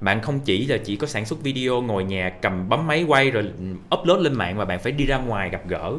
[0.00, 3.30] Bạn không chỉ là chỉ có sản xuất video ngồi nhà cầm bấm máy quay
[3.30, 3.50] rồi
[3.94, 5.98] upload lên mạng mà bạn phải đi ra ngoài gặp gỡ.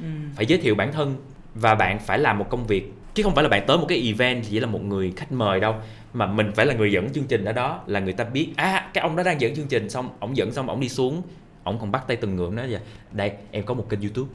[0.00, 0.06] Ừ.
[0.36, 1.16] phải giới thiệu bản thân
[1.54, 2.92] và bạn phải làm một công việc.
[3.14, 5.60] Chứ không phải là bạn tới một cái event chỉ là một người khách mời
[5.60, 5.74] đâu
[6.12, 8.90] mà mình phải là người dẫn chương trình ở đó là người ta biết à
[8.94, 11.22] cái ông đó đang dẫn chương trình xong ổng dẫn xong ổng đi xuống.
[11.64, 12.80] Ổng còn bắt tay từng người nói vậy
[13.12, 14.30] đây em có một kênh youtube.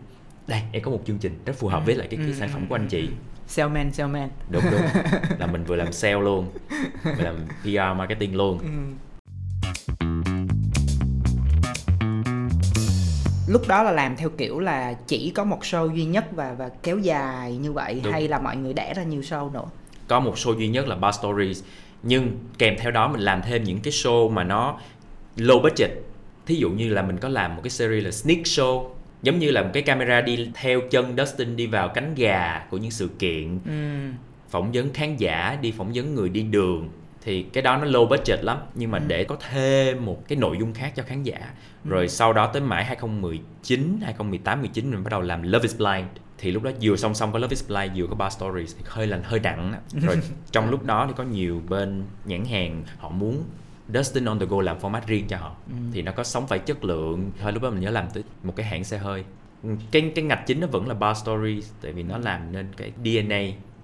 [0.48, 2.50] Đây em có một chương trình rất phù hợp với lại cái, cái ừ, sản
[2.54, 3.02] phẩm của anh chị.
[3.02, 3.14] Ừ.
[3.50, 4.30] salesman salesman.
[4.50, 4.82] Đúng đúng.
[5.40, 6.50] Là mình vừa làm sale luôn.
[7.04, 8.60] Vừa làm PR marketing luôn.
[8.60, 8.68] Ừ.
[13.50, 16.70] lúc đó là làm theo kiểu là chỉ có một show duy nhất và và
[16.84, 18.14] kéo dài như vậy Đúng.
[18.14, 19.66] hay là mọi người đẻ ra nhiều show nữa?
[20.08, 21.64] Có một show duy nhất là Bar Stories.
[22.04, 24.78] Nhưng kèm theo đó mình làm thêm những cái show mà nó
[25.38, 25.90] low budget.
[26.46, 28.90] Thí dụ như là mình có làm một cái series là sneak show
[29.22, 32.78] giống như là một cái camera đi theo chân Dustin đi vào cánh gà của
[32.78, 34.12] những sự kiện ừ.
[34.50, 36.90] phỏng vấn khán giả đi phỏng vấn người đi đường
[37.22, 39.04] thì cái đó nó low budget lắm nhưng mà ừ.
[39.08, 41.40] để có thêm một cái nội dung khác cho khán giả
[41.84, 41.90] ừ.
[41.90, 46.08] rồi sau đó tới mãi 2019 2018 19 mình bắt đầu làm Love is Blind
[46.38, 48.84] thì lúc đó vừa song song có Love is Blind vừa có Bar Stories thì
[48.88, 50.18] hơi là hơi nặng rồi
[50.52, 53.44] trong lúc đó thì có nhiều bên nhãn hàng họ muốn
[53.94, 55.56] Dustin on the go làm format riêng cho họ.
[55.68, 55.74] Ừ.
[55.94, 57.32] thì nó có sống phải chất lượng.
[57.40, 59.24] Hơi lúc đó mình nhớ làm tới một cái hãng xe hơi.
[59.92, 62.92] Cái cái ngạch chính nó vẫn là Bar Stories tại vì nó làm nên cái
[63.04, 63.42] DNA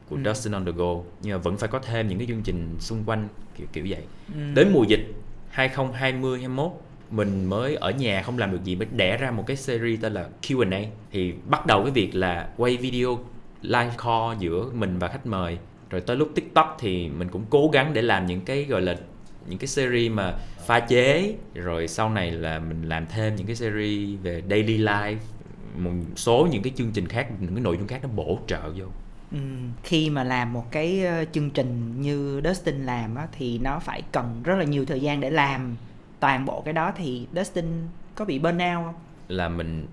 [0.09, 0.21] của ừ.
[0.25, 0.95] Dustin on the go.
[1.21, 4.03] Nhưng mà vẫn phải có thêm những cái chương trình xung quanh kiểu kiểu vậy.
[4.33, 4.39] Ừ.
[4.55, 5.13] đến mùa dịch
[5.49, 6.71] 2020 21
[7.11, 10.13] mình mới ở nhà không làm được gì mới đẻ ra một cái series tên
[10.13, 13.19] là Q&A thì bắt đầu cái việc là quay video
[13.61, 15.57] live call giữa mình và khách mời.
[15.89, 18.95] Rồi tới lúc TikTok thì mình cũng cố gắng để làm những cái gọi là
[19.47, 20.33] những cái series mà
[20.65, 25.17] pha chế rồi sau này là mình làm thêm những cái series về daily life
[25.77, 28.61] một số những cái chương trình khác những cái nội dung khác nó bổ trợ
[28.77, 28.85] vô
[29.31, 29.37] Ừ,
[29.83, 34.01] khi mà làm một cái uh, chương trình như Dustin làm á, thì nó phải
[34.11, 35.75] cần rất là nhiều thời gian để làm
[36.19, 37.65] toàn bộ cái đó thì Dustin
[38.15, 38.93] có bị burnout không?
[39.27, 39.87] Là mình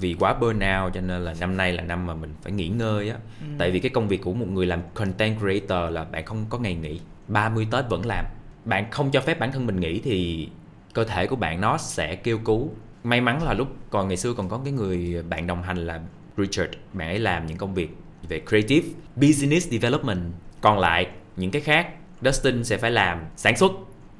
[0.00, 3.10] vì quá burnout cho nên là năm nay là năm mà mình phải nghỉ ngơi
[3.10, 3.16] á.
[3.40, 3.46] Ừ.
[3.58, 6.58] Tại vì cái công việc của một người làm content creator là bạn không có
[6.58, 7.00] ngày nghỉ.
[7.28, 8.24] 30 Tết vẫn làm.
[8.64, 10.48] Bạn không cho phép bản thân mình nghỉ thì
[10.94, 12.70] cơ thể của bạn nó sẽ kêu cứu.
[13.04, 16.00] May mắn là lúc còn ngày xưa còn có cái người bạn đồng hành là
[16.36, 17.96] Richard, bạn ấy làm những công việc
[18.28, 21.88] về creative business development còn lại những cái khác
[22.22, 23.72] Dustin sẽ phải làm sản xuất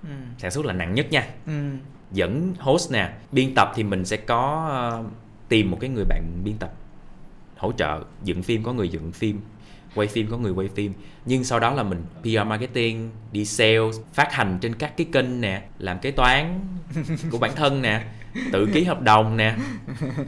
[0.03, 0.11] ừ.
[0.39, 1.53] sản xuất là nặng nhất nha ừ.
[2.13, 5.13] dẫn host nè biên tập thì mình sẽ có uh,
[5.49, 6.73] tìm một cái người bạn biên tập
[7.57, 9.41] hỗ trợ dựng phim có người dựng phim
[9.95, 10.93] quay phim có người quay phim.
[11.27, 15.41] Nhưng sau đó là mình PR marketing đi sales phát hành trên các cái kênh
[15.41, 16.61] nè làm kế toán
[17.31, 18.05] của bản thân nè
[18.53, 19.57] tự ký hợp đồng nè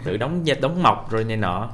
[0.05, 1.71] tự đóng đóng mọc rồi này nọ.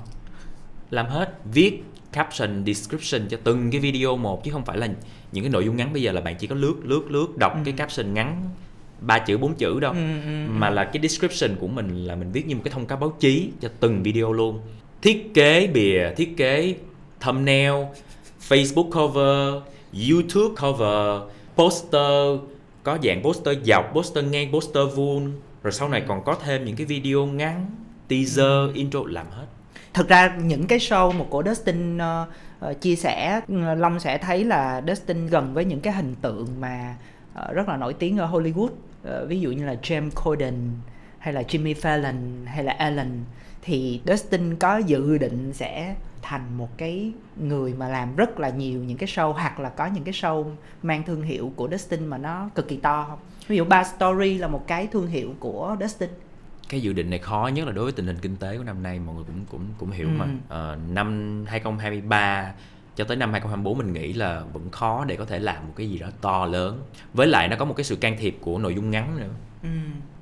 [0.90, 4.88] Làm hết viết caption description cho từng cái video một chứ không phải là
[5.32, 5.92] những cái nội dung ngắn.
[5.92, 7.60] Bây giờ là bạn chỉ có lướt lướt lướt đọc ừ.
[7.64, 8.50] cái caption ngắn
[9.00, 9.92] ba chữ bốn chữ đâu.
[9.92, 12.72] Ừ, ừ, ừ, mà là cái description của mình là mình viết như một cái
[12.72, 14.60] thông cáo báo chí cho từng video luôn.
[15.02, 16.74] Thiết kế bìa thiết kế
[17.20, 17.74] thumbnail
[18.48, 19.62] facebook cover
[20.08, 21.22] youtube cover
[21.56, 22.40] poster
[22.82, 26.76] có dạng poster dọc poster ngang poster vuông rồi sau này còn có thêm những
[26.76, 27.66] cái video ngắn
[28.08, 29.46] teaser intro làm hết.
[29.94, 32.02] Thực ra những cái show mà của Dustin uh,
[32.70, 36.46] uh, chia sẻ ừ, Long sẽ thấy là Dustin gần với những cái hình tượng
[36.60, 36.96] mà
[37.38, 38.68] uh, rất là nổi tiếng ở Hollywood.
[38.68, 40.70] Uh, ví dụ như là James Corden
[41.18, 43.24] hay là Jimmy Fallon hay là Ellen
[43.62, 45.94] thì Dustin có dự định sẽ
[46.28, 49.86] thành một cái người mà làm rất là nhiều những cái show hoặc là có
[49.86, 50.50] những cái show
[50.82, 53.18] mang thương hiệu của Dustin mà nó cực kỳ to không?
[53.48, 56.10] Ví dụ Bar Story là một cái thương hiệu của Dustin
[56.68, 58.82] cái dự định này khó nhất là đối với tình hình kinh tế của năm
[58.82, 60.12] nay mọi người cũng cũng cũng hiểu ừ.
[60.18, 62.52] mà à, năm 2023
[62.96, 65.90] cho tới năm 2024 mình nghĩ là vẫn khó để có thể làm một cái
[65.90, 66.82] gì đó to lớn
[67.14, 69.30] với lại nó có một cái sự can thiệp của nội dung ngắn nữa
[69.62, 69.68] ừ.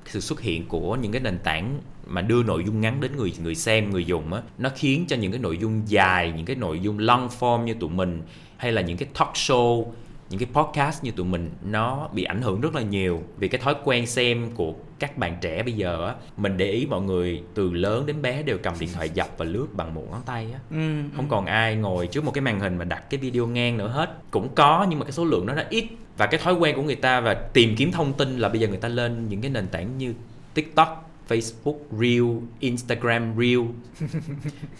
[0.05, 3.33] sự xuất hiện của những cái nền tảng mà đưa nội dung ngắn đến người
[3.43, 6.55] người xem người dùng á nó khiến cho những cái nội dung dài những cái
[6.55, 8.21] nội dung long form như tụi mình
[8.57, 9.85] hay là những cái talk show
[10.29, 13.61] những cái podcast như tụi mình nó bị ảnh hưởng rất là nhiều vì cái
[13.61, 17.43] thói quen xem của các bạn trẻ bây giờ á mình để ý mọi người
[17.53, 20.47] từ lớn đến bé đều cầm điện thoại dập và lướt bằng một ngón tay
[20.53, 20.59] á.
[20.71, 20.77] Ừ,
[21.15, 21.29] không ừ.
[21.29, 24.09] còn ai ngồi trước một cái màn hình mà đặt cái video ngang nữa hết.
[24.31, 25.85] Cũng có nhưng mà cái số lượng nó đã ít.
[26.17, 28.67] Và cái thói quen của người ta và tìm kiếm thông tin là bây giờ
[28.67, 30.13] người ta lên những cái nền tảng như
[30.53, 32.25] tiktok Facebook Reel,
[32.59, 33.59] Instagram Reel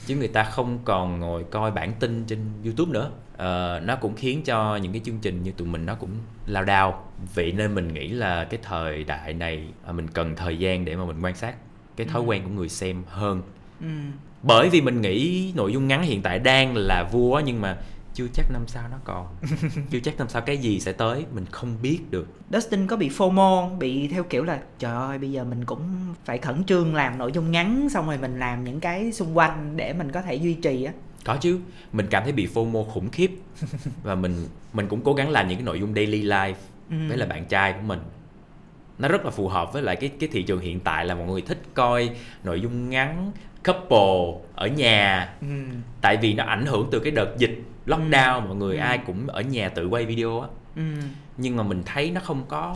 [0.06, 4.16] chứ người ta không còn ngồi coi bản tin trên YouTube nữa uh, nó cũng
[4.16, 6.12] khiến cho những cái chương trình như tụi mình nó cũng
[6.46, 7.06] lao đao
[7.36, 10.96] vậy nên mình nghĩ là cái thời đại này uh, mình cần thời gian để
[10.96, 11.56] mà mình quan sát
[11.96, 12.26] cái thói ừ.
[12.26, 13.42] quen của người xem hơn
[13.82, 13.88] ừ.
[14.44, 17.78] bởi vì mình nghĩ nội dung ngắn hiện tại đang là vua nhưng mà
[18.18, 19.28] chưa chắc năm sau nó còn.
[19.90, 22.28] Chưa chắc năm sau cái gì sẽ tới mình không biết được.
[22.54, 25.82] Dustin có bị FOMO bị theo kiểu là trời ơi bây giờ mình cũng
[26.26, 29.78] phải khẩn trương làm nội dung ngắn xong rồi mình làm những cái xung quanh
[29.78, 30.94] để mình có thể duy trì á.
[31.26, 31.60] Có chứ
[31.94, 33.32] mình cảm thấy bị FOMO khủng khiếp.
[34.04, 36.54] Và mình mình cũng cố gắng làm những cái nội dung daily life
[36.90, 36.96] ừ.
[37.08, 38.00] với là bạn trai của mình.
[39.00, 41.28] Nó rất là phù hợp với lại cái cái thị trường hiện tại là mọi
[41.28, 42.10] người thích coi
[42.44, 43.32] nội dung ngắn
[43.66, 45.34] couple ở nhà.
[45.42, 45.48] Ừ.
[46.02, 48.48] tại vì nó ảnh hưởng từ cái đợt dịch lockdown ừ.
[48.48, 48.82] mọi người ừ.
[48.82, 50.82] ai cũng ở nhà tự quay video á ừ.
[51.38, 52.76] nhưng mà mình thấy nó không có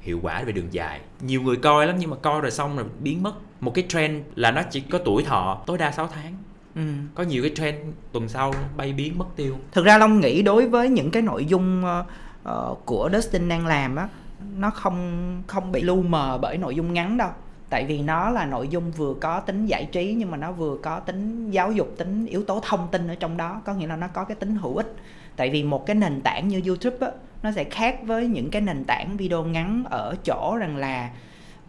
[0.00, 2.86] hiệu quả về đường dài nhiều người coi lắm nhưng mà coi rồi xong rồi
[3.00, 6.34] biến mất một cái trend là nó chỉ có tuổi thọ tối đa 6 tháng
[6.74, 6.82] Ừ.
[7.14, 7.78] có nhiều cái trend
[8.12, 11.44] tuần sau bay biến mất tiêu thực ra long nghĩ đối với những cái nội
[11.44, 14.08] dung uh, của Dustin đang làm á
[14.56, 17.30] nó không không bị lu mờ bởi nội dung ngắn đâu
[17.72, 20.76] tại vì nó là nội dung vừa có tính giải trí nhưng mà nó vừa
[20.82, 23.96] có tính giáo dục tính yếu tố thông tin ở trong đó có nghĩa là
[23.96, 24.94] nó có cái tính hữu ích
[25.36, 28.62] tại vì một cái nền tảng như youtube á nó sẽ khác với những cái
[28.62, 31.10] nền tảng video ngắn ở chỗ rằng là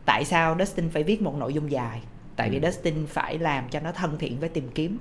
[0.06, 2.02] tại sao dustin phải viết một nội dung dài
[2.36, 2.70] tại vì ừ.
[2.72, 4.98] dustin phải làm cho nó thân thiện với tìm kiếm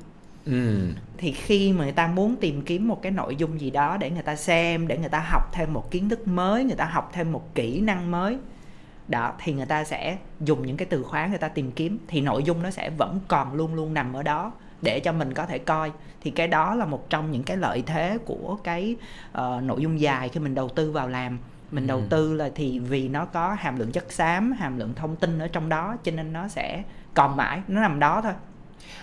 [0.46, 0.88] Ừ.
[1.18, 4.10] thì khi mà người ta muốn tìm kiếm một cái nội dung gì đó để
[4.10, 7.10] người ta xem để người ta học thêm một kiến thức mới người ta học
[7.12, 8.38] thêm một kỹ năng mới
[9.08, 12.20] đó thì người ta sẽ dùng những cái từ khóa người ta tìm kiếm thì
[12.20, 15.46] nội dung nó sẽ vẫn còn luôn luôn nằm ở đó để cho mình có
[15.46, 15.92] thể coi.
[16.20, 18.96] Thì cái đó là một trong những cái lợi thế của cái
[19.30, 21.38] uh, nội dung dài khi mình đầu tư vào làm.
[21.70, 22.04] Mình đầu ừ.
[22.10, 25.48] tư là thì vì nó có hàm lượng chất xám hàm lượng thông tin ở
[25.48, 26.82] trong đó cho nên nó sẽ
[27.14, 28.32] còn mãi nó nằm đó thôi.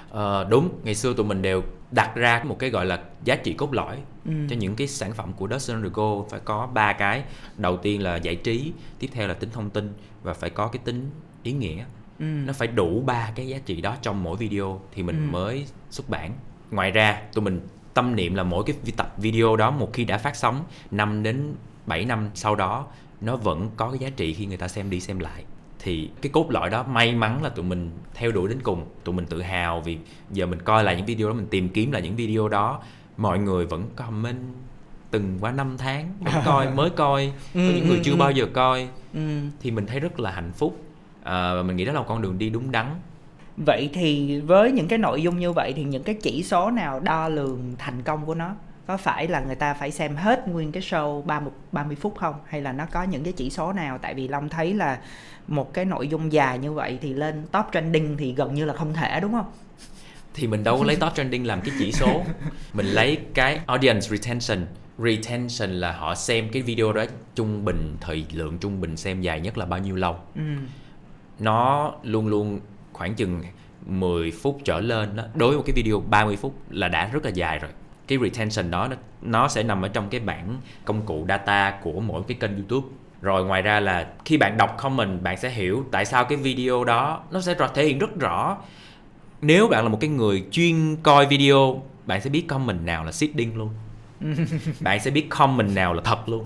[0.10, 3.54] Ờ, đúng ngày xưa tụi mình đều đặt ra một cái gọi là giá trị
[3.54, 3.98] cốt lõi
[4.30, 4.34] ừ.
[4.50, 7.24] cho những cái sản phẩm của Dustin Go phải có ba cái
[7.58, 10.82] đầu tiên là giải trí tiếp theo là tính thông tin và phải có cái
[10.86, 11.10] tính
[11.44, 11.84] ý nghĩa
[12.20, 12.26] ừ.
[12.26, 15.32] nó phải đủ ba cái giá trị đó trong mỗi video thì mình ừ.
[15.32, 16.32] mới xuất bản
[16.72, 17.60] ngoài ra tụi mình
[17.94, 21.54] tâm niệm là mỗi cái tập video đó một khi đã phát sóng 5 đến
[21.86, 22.88] 7 năm sau đó
[23.22, 25.44] nó vẫn có cái giá trị khi người ta xem đi xem lại
[25.80, 29.16] thì cái cốt lõi đó may mắn là tụi mình theo đuổi đến cùng tụi
[29.16, 29.98] mình tự hào vì
[30.32, 32.82] giờ mình coi lại những video đó mình tìm kiếm lại những video đó
[33.20, 34.40] mọi người vẫn comment
[35.12, 38.88] từng qua năm tháng vẫn coi mới coi có những người chưa bao giờ coi.
[39.62, 40.78] Thì mình thấy rất là hạnh phúc.
[41.24, 42.86] À, mình nghĩ đó là một con đường đi đúng đắn.
[43.66, 47.00] Vậy thì với những cái nội dung như vậy thì những cái chỉ số nào
[47.00, 48.56] đo lường thành công của nó?
[48.88, 52.36] Có phải là người ta phải xem hết nguyên cái show 30 30 phút không?
[52.46, 53.98] Hay là nó có những cái chỉ số nào?
[53.98, 55.00] Tại vì Long thấy là
[55.48, 58.74] một cái nội dung dài như vậy thì lên top trending thì gần như là
[58.74, 59.52] không thể đúng không?
[60.34, 62.24] Thì mình đâu có lấy top trending làm cái chỉ số.
[62.74, 64.68] mình lấy cái audience retention.
[64.98, 69.40] Retention là họ xem cái video đó trung bình thời lượng trung bình xem dài
[69.40, 70.16] nhất là bao nhiêu lâu.
[70.36, 70.42] Ừ.
[71.40, 72.60] Nó luôn luôn
[72.94, 73.44] khoảng chừng
[73.86, 75.24] 10 phút trở lên đó.
[75.34, 77.72] Đối với một cái video 30 phút là đã rất là dài rồi
[78.10, 78.88] cái retention đó
[79.22, 82.88] nó sẽ nằm ở trong cái bảng công cụ data của mỗi cái kênh YouTube
[83.22, 86.84] rồi ngoài ra là khi bạn đọc comment bạn sẽ hiểu tại sao cái video
[86.84, 88.58] đó nó sẽ thể hiện rất rõ
[89.42, 93.12] nếu bạn là một cái người chuyên coi video bạn sẽ biết comment nào là
[93.12, 93.70] seeding luôn.
[94.80, 96.46] Bạn sẽ biết comment nào là thật luôn.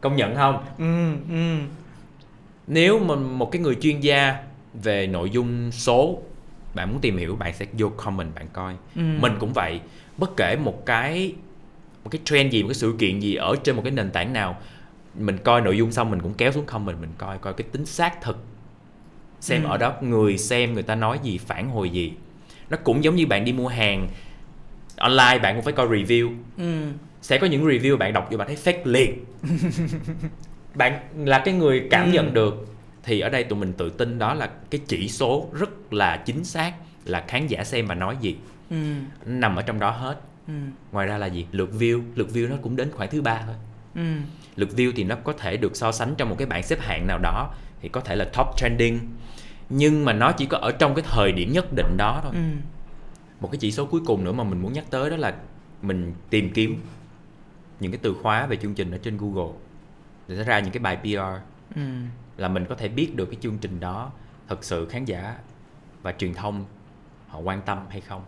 [0.00, 0.64] Công nhận không?
[0.78, 1.56] Ừ, ừ.
[2.66, 4.36] nếu mà một cái người chuyên gia
[4.82, 6.18] về nội dung số
[6.74, 8.74] bạn muốn tìm hiểu bạn sẽ vô comment bạn coi.
[8.96, 9.02] Ừ.
[9.20, 9.80] mình cũng vậy.
[10.16, 11.34] Bất kể một cái
[12.04, 14.32] một cái trend gì một cái sự kiện gì ở trên một cái nền tảng
[14.32, 14.56] nào
[15.18, 17.86] mình coi nội dung xong mình cũng kéo xuống comment mình coi coi cái tính
[17.86, 18.38] xác thực
[19.42, 19.68] xem Ừ.
[19.68, 22.12] ở đó người xem người ta nói gì phản hồi gì
[22.70, 24.08] nó cũng giống như bạn đi mua hàng
[24.96, 26.82] online bạn cũng phải coi review Ừ.
[27.22, 29.24] sẽ có những review bạn đọc vô bạn thấy fake liền
[30.74, 32.12] bạn là cái người cảm Ừ.
[32.12, 32.66] nhận được
[33.02, 36.44] thì ở đây tụi mình tự tin đó là cái chỉ số rất là chính
[36.44, 36.72] xác
[37.04, 38.36] là khán giả xem và nói gì
[38.70, 38.76] Ừ.
[39.26, 40.52] nằm ở trong đó hết Ừ.
[40.92, 43.54] ngoài ra là gì lượt view lượt view nó cũng đến khoảng thứ ba thôi
[43.94, 44.02] Ừ.
[44.56, 47.06] lượt view thì nó có thể được so sánh trong một cái bảng xếp hạng
[47.06, 47.50] nào đó
[47.82, 49.00] thì có thể là top trending.
[49.68, 52.32] Nhưng mà nó chỉ có ở trong cái thời điểm nhất định đó thôi.
[52.34, 52.40] Ừ.
[53.40, 55.34] một cái chỉ số cuối cùng nữa mà mình muốn nhắc tới đó là
[55.82, 56.80] mình tìm kiếm
[57.80, 59.52] những cái từ khóa về chương trình ở trên Google.
[60.28, 61.42] Để nó ra những cái bài PR
[61.76, 61.82] Ừ.
[62.36, 64.10] là mình có thể biết được cái chương trình đó
[64.48, 65.36] thật sự khán giả
[66.02, 66.64] và truyền thông
[67.28, 68.22] họ quan tâm hay không.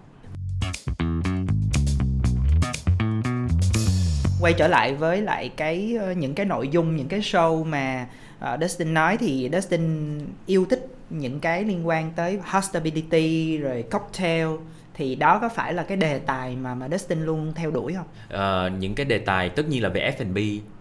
[4.40, 8.06] Quay trở lại với lại cái ờ, những cái nội dung những cái show mà
[8.44, 14.46] ờ, Dustin nói thì Dustin yêu thích những cái liên quan tới hospitality rồi cocktail
[14.94, 18.06] thì đó có phải là cái đề tài mà mà Dustin luôn theo đuổi không?
[18.28, 20.38] Ờ, những cái đề tài tất nhiên là về F&B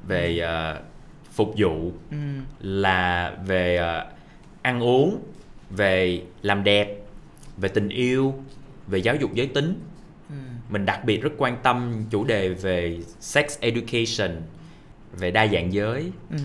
[0.08, 0.80] về ờ,
[1.32, 2.17] phục vụ Ừ.
[2.60, 4.06] là về ờ,
[4.62, 5.19] ăn uống
[5.69, 6.97] về làm đẹp
[7.58, 8.34] về tình yêu
[8.88, 9.80] về giáo dục giới tính
[10.30, 10.36] Ừ.
[10.69, 14.41] mình đặc biệt rất quan tâm chủ đề về sex education
[15.17, 16.38] về đa dạng giới Ừ.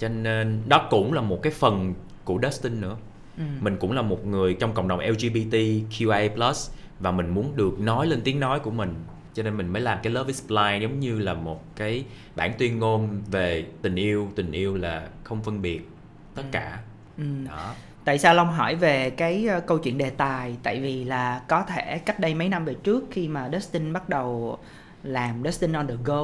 [0.00, 2.96] cho nên đó cũng là một cái phần của Dustin nữa
[3.38, 3.42] Ừ.
[3.60, 8.20] mình cũng là một người trong cộng đồng LGBTQIA+ và mình muốn được nói lên
[8.24, 8.94] tiếng nói của mình
[9.34, 12.04] cho nên mình mới làm cái Love is Blind giống như là một cái
[12.36, 15.88] bản tuyên ngôn về tình yêu tình yêu là không phân biệt
[16.34, 16.78] tất cả
[17.18, 17.24] Ừ.
[17.48, 20.56] đó Tại sao Long hỏi về cái ờ, câu chuyện đề tài?
[20.62, 24.08] Tại vì là có thể cách đây mấy năm về trước khi mà Dustin bắt
[24.08, 24.58] đầu
[25.02, 26.22] làm Dustin on the go,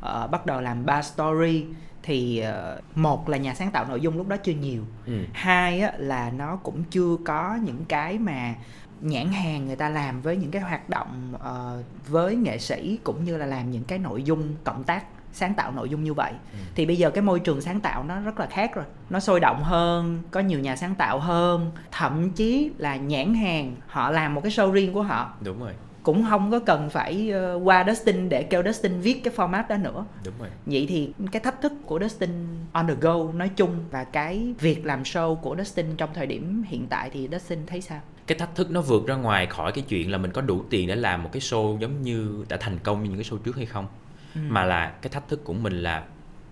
[0.00, 1.64] ờ, bắt đầu làm bar story
[2.02, 5.12] thì ờ, một là nhà sáng tạo nội dung lúc đó chưa nhiều, ừ.
[5.32, 8.54] hai á, là nó cũng chưa có những cái mà
[9.00, 13.24] nhãn hàng người ta làm với những cái hoạt động ờ, với nghệ sĩ cũng
[13.24, 16.32] như là làm những cái nội dung cộng tác sáng tạo nội dung như vậy.
[16.52, 16.58] Ừ.
[16.74, 18.84] thì bây giờ cái môi trường sáng tạo nó rất là khác rồi.
[19.10, 21.70] Nó sôi động hơn có nhiều nhà sáng tạo hơn.
[21.90, 25.34] Thậm chí là nhãn hàng họ làm một cái show riêng của họ.
[25.40, 29.34] Đúng rồi cũng không có cần phải ờ, qua Dustin để kêu Dustin viết cái
[29.36, 30.04] format đó nữa.
[30.24, 30.48] Đúng rồi.
[30.66, 32.30] Vậy thì cái thách thức của Dustin
[32.72, 36.62] on the go nói chung và cái việc làm show của Dustin trong thời điểm
[36.66, 38.00] hiện tại thì Dustin thấy sao?
[38.26, 40.88] Cái thách thức nó vượt ra ngoài khỏi cái chuyện là mình có đủ tiền
[40.88, 43.56] để làm một cái show giống như đã thành công như những cái show trước
[43.56, 43.86] hay không.
[44.34, 44.40] Ừ.
[44.48, 46.04] mà là cái thách thức của mình là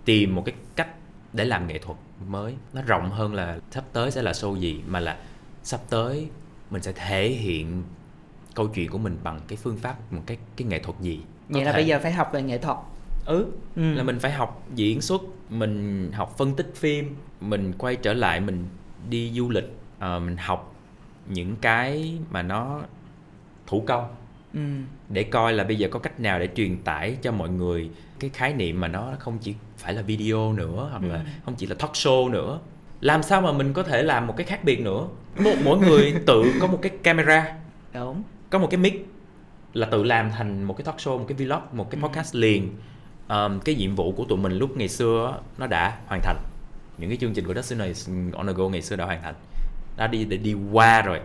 [0.05, 0.87] tìm một cái cách
[1.33, 2.55] để làm nghệ thuật mới.
[2.73, 5.17] Nó rộng hơn là sắp tới sẽ là show gì mà là
[5.63, 6.27] sắp tới
[6.69, 7.83] mình sẽ thể hiện
[8.55, 11.17] câu chuyện của mình bằng cái phương pháp một cái cái nghệ thuật gì?
[11.17, 12.77] Có vậy là thể bây giờ phải học về nghệ thuật.
[13.25, 13.93] Ừ ừ.
[13.93, 18.39] là mình phải học diễn xuất mình học phân tích phim mình quay trở lại
[18.39, 18.65] mình
[19.09, 20.75] đi du lịch ờ, mình học
[21.27, 22.81] những cái mà nó
[23.67, 24.07] thủ công.
[24.53, 24.59] Ừ.
[25.09, 28.29] để coi là bây giờ có cách nào để truyền tải cho mọi người cái
[28.29, 31.21] khái niệm mà nó không chỉ phải là video nữa hoặc là Ừ.
[31.45, 32.59] không chỉ là talk show nữa.
[33.01, 35.07] Làm sao mà mình có thể làm một cái khác biệt nữa?
[35.63, 37.55] Mỗi người tự có một cái camera.
[37.93, 39.05] Đúng có một cái mic
[39.73, 42.07] là tự làm thành một cái talk show một cái vlog một cái Ừ.
[42.07, 42.69] podcast liền
[43.27, 46.37] Ờm, cái nhiệm vụ của tụi mình lúc ngày xưa nó đã hoàn thành
[46.97, 47.93] những cái chương trình của Dustin này
[48.33, 49.35] on the go ngày xưa đã hoàn thành
[49.97, 51.19] đã đi để đi qua rồi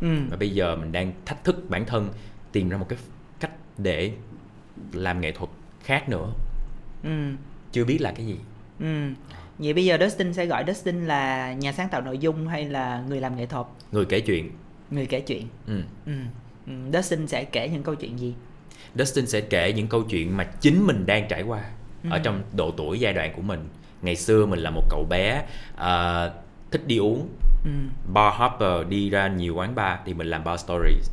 [0.00, 0.08] ừ.
[0.30, 2.08] và bây giờ mình đang thách thức bản thân
[2.52, 2.98] tìm ra một cái
[3.40, 4.12] cách để
[4.92, 5.50] làm nghệ thuật
[5.84, 6.32] khác nữa
[7.04, 7.10] ừ.
[7.72, 8.36] chưa biết là cái gì
[8.80, 9.08] Ừ.
[9.58, 13.04] Vậy bây giờ Dustin sẽ gọi Dustin là nhà sáng tạo nội dung hay là
[13.08, 14.50] người làm nghệ thuật, người kể chuyện
[14.90, 15.48] người kể chuyện?
[15.66, 15.82] ừ.
[16.06, 16.12] Ừ.
[16.66, 16.72] Ừ.
[16.94, 18.34] Dustin sẽ kể những câu chuyện gì?
[18.94, 21.60] Dustin sẽ kể những câu chuyện mà chính mình đang trải qua
[22.10, 22.20] ở Ừ.
[22.24, 23.60] trong độ tuổi giai đoạn của mình
[24.02, 25.44] ngày xưa mình là một cậu bé
[25.76, 26.30] à,
[26.70, 27.28] thích đi uống
[27.64, 27.70] Ừ.
[28.12, 31.10] bar hopper đi ra nhiều quán bar thì mình làm bar stories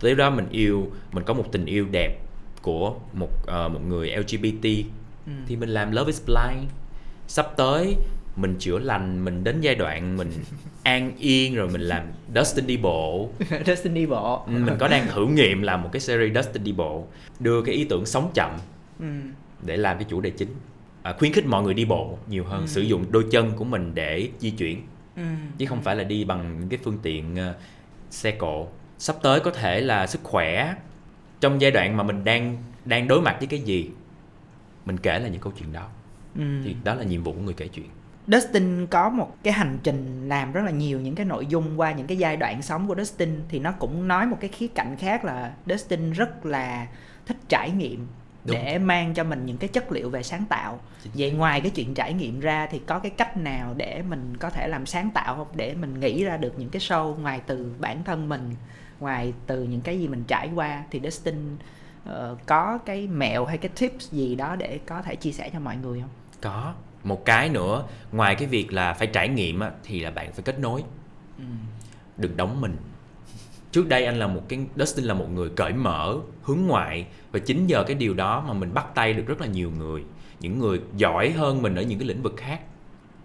[0.00, 2.18] tới đó mình yêu mình có một tình yêu đẹp
[2.62, 4.84] của một ờ, một người LGBT
[5.26, 5.32] Ừ.
[5.46, 6.70] thì mình làm Love is Blind
[7.26, 7.96] sắp tới
[8.36, 10.32] mình chữa lành mình đến giai đoạn mình
[10.86, 12.02] an yên rồi mình làm
[12.34, 13.28] Dustin đi bộ
[13.66, 14.42] Dustin đi bộ.
[14.46, 17.06] Ừ, mình có đang thử nghiệm làm một cái series Dustin đi bộ
[17.40, 18.50] đưa cái ý tưởng sống chậm
[19.00, 19.06] Ừ.
[19.62, 20.48] để làm cái chủ đề chính
[21.02, 22.66] à, khuyến khích mọi người đi bộ nhiều hơn Ừ.
[22.66, 24.82] sử dụng đôi chân của mình để di chuyển
[25.16, 25.22] Ừ.
[25.58, 27.54] chứ không phải là đi bằng những cái phương tiện ờ,
[28.10, 28.66] xe cộ
[28.98, 30.74] sắp tới có thể là sức khỏe
[31.40, 33.90] trong giai đoạn mà mình đang đang đối mặt với cái gì
[34.86, 35.88] mình kể là những câu chuyện đó
[36.38, 36.42] Ừ.
[36.64, 37.86] thì đó là nhiệm vụ của người kể chuyện
[38.26, 41.92] Dustin có một cái hành trình làm rất là nhiều những cái nội dung qua
[41.92, 44.96] những cái giai đoạn sống của Dustin thì nó cũng nói một cái khía cạnh
[44.96, 46.86] khác là Dustin rất là
[47.26, 48.06] thích trải nghiệm
[48.44, 48.56] Đúng.
[48.56, 50.80] để mang cho mình những cái chất liệu về sáng tạo.
[51.14, 54.50] Vậy ngoài cái chuyện trải nghiệm ra thì có cái cách nào để mình có
[54.50, 55.48] thể làm sáng tạo không?
[55.54, 58.54] Để mình nghĩ ra được những cái show ngoài từ bản thân mình
[59.00, 61.56] ngoài từ những cái gì mình trải qua thì Dustin
[62.08, 62.12] uh,
[62.46, 65.76] có cái mẹo hay cái tips gì đó để có thể chia sẻ cho mọi
[65.76, 66.10] người không?
[66.40, 66.74] Có
[67.06, 70.42] một cái nữa ngoài cái việc là phải trải nghiệm á, thì là bạn phải
[70.42, 70.82] kết nối.
[71.38, 71.44] Ừ.
[72.16, 72.76] đừng đóng mình.
[73.72, 77.06] Trước đây anh là một cái Dustin là một người cởi mở hướng ngoại.
[77.32, 80.02] Và chính nhờ cái điều đó mà mình bắt tay được rất là nhiều người.
[80.40, 82.60] Những người giỏi hơn mình ở những cái lĩnh vực khác.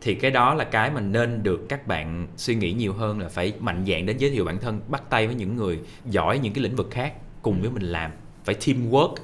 [0.02, 3.30] Thì cái đó là cái mà nên được các bạn suy nghĩ nhiều hơn là
[3.30, 6.54] phải mạnh dạn đến giới thiệu bản thân bắt tay với những người giỏi những
[6.54, 8.12] cái lĩnh vực khác cùng với mình làm.
[8.44, 9.16] Phải teamwork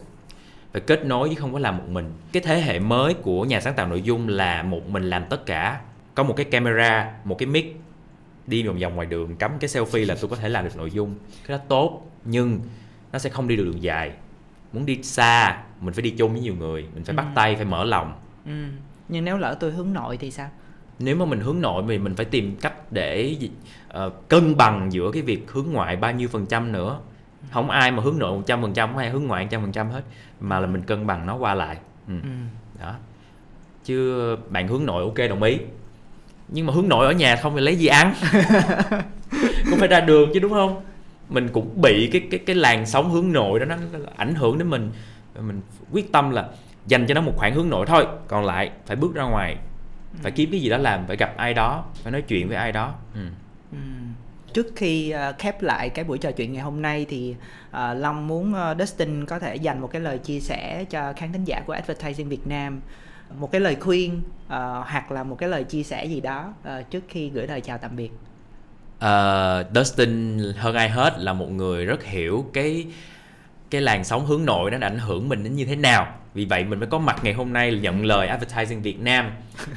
[0.78, 2.12] phải kết nối chứ không có làm một mình.
[2.32, 5.46] Cái thế hệ mới của nhà sáng tạo nội dung là một mình làm tất
[5.46, 5.82] cả.
[6.16, 7.76] Có một cái camera một cái mic
[8.48, 10.92] đi vòng vòng ngoài đường cắm cái selfie là tôi có thể làm được nội
[10.92, 11.16] dung.
[11.48, 12.60] Cái đó tốt nhưng
[13.12, 14.12] nó sẽ không đi được đường dài.
[14.74, 17.18] Muốn đi xa mình phải đi chung với nhiều người mình phải Ừ.
[17.18, 18.14] bắt tay phải mở lòng.
[18.46, 18.52] Ừ.
[19.10, 20.50] nhưng nếu lỡ tôi hướng nội thì sao?
[21.00, 23.36] Nếu mà mình hướng nội thì mình phải tìm cách để
[23.88, 27.00] ờ, cân bằng giữa cái việc hướng ngoại bao nhiêu phần trăm nữa
[27.52, 29.90] không ai mà hướng nội 100 phần trăm không ai hướng ngoại 100 phần trăm
[29.90, 30.02] hết
[30.40, 31.78] mà là mình cân bằng nó qua lại.
[32.08, 32.14] Ừ.
[32.24, 32.30] ừ.
[32.80, 32.96] đó.
[33.86, 35.58] Chứ bạn hướng nội ok đồng ý.
[36.48, 38.14] Nhưng mà hướng nội ở nhà không thì lấy gì ăn?
[39.70, 40.82] Cũng phải ra đường chứ đúng không?
[41.30, 44.58] Mình cũng bị cái cái cái làn sóng hướng nội đó nó, nó ảnh hưởng
[44.58, 44.92] đến mình.
[45.40, 45.62] Mình
[45.92, 46.50] quyết tâm là
[46.86, 48.08] dành cho nó một khoảng hướng nội thôi.
[48.28, 49.58] Còn lại phải bước ra ngoài.
[50.22, 52.72] Phải kiếm cái gì đó làm phải gặp ai đó phải nói chuyện với ai
[52.72, 52.94] đó.
[53.14, 53.22] Ừ.
[53.72, 53.78] Ừ.
[54.58, 57.36] Trước khi uh, khép lại cái buổi trò chuyện ngày hôm nay thì
[57.70, 61.34] uh, Long muốn uh, Dustin có thể dành một cái lời chia sẻ cho khán
[61.34, 62.82] thính giả của Advertising Việt Nam
[63.40, 64.52] một cái lời khuyên uh,
[64.86, 67.78] hoặc là một cái lời chia sẻ gì đó uh, trước khi gửi lời chào
[67.78, 68.10] tạm biệt.
[68.98, 72.86] Uh, Dustin hơn ai hết là một người rất hiểu cái
[73.70, 76.46] cái làn sóng hướng nội nó đã ảnh hưởng mình đến như thế nào vì
[76.46, 79.32] vậy mình mới có mặt ngày hôm nay nhận lời advertising Việt Nam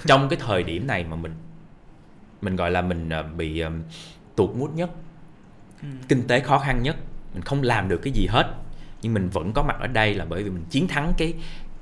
[0.07, 1.33] trong cái thời điểm này mà mình
[2.41, 3.62] mình gọi là mình bị
[4.41, 4.91] tụt mút nhất.
[5.82, 5.88] Ừ.
[6.09, 6.97] kinh tế khó khăn nhất.
[7.34, 8.55] Mình không làm được cái gì hết.
[9.03, 11.34] Nhưng mình vẫn có mặt ở đây là bởi vì mình chiến thắng cái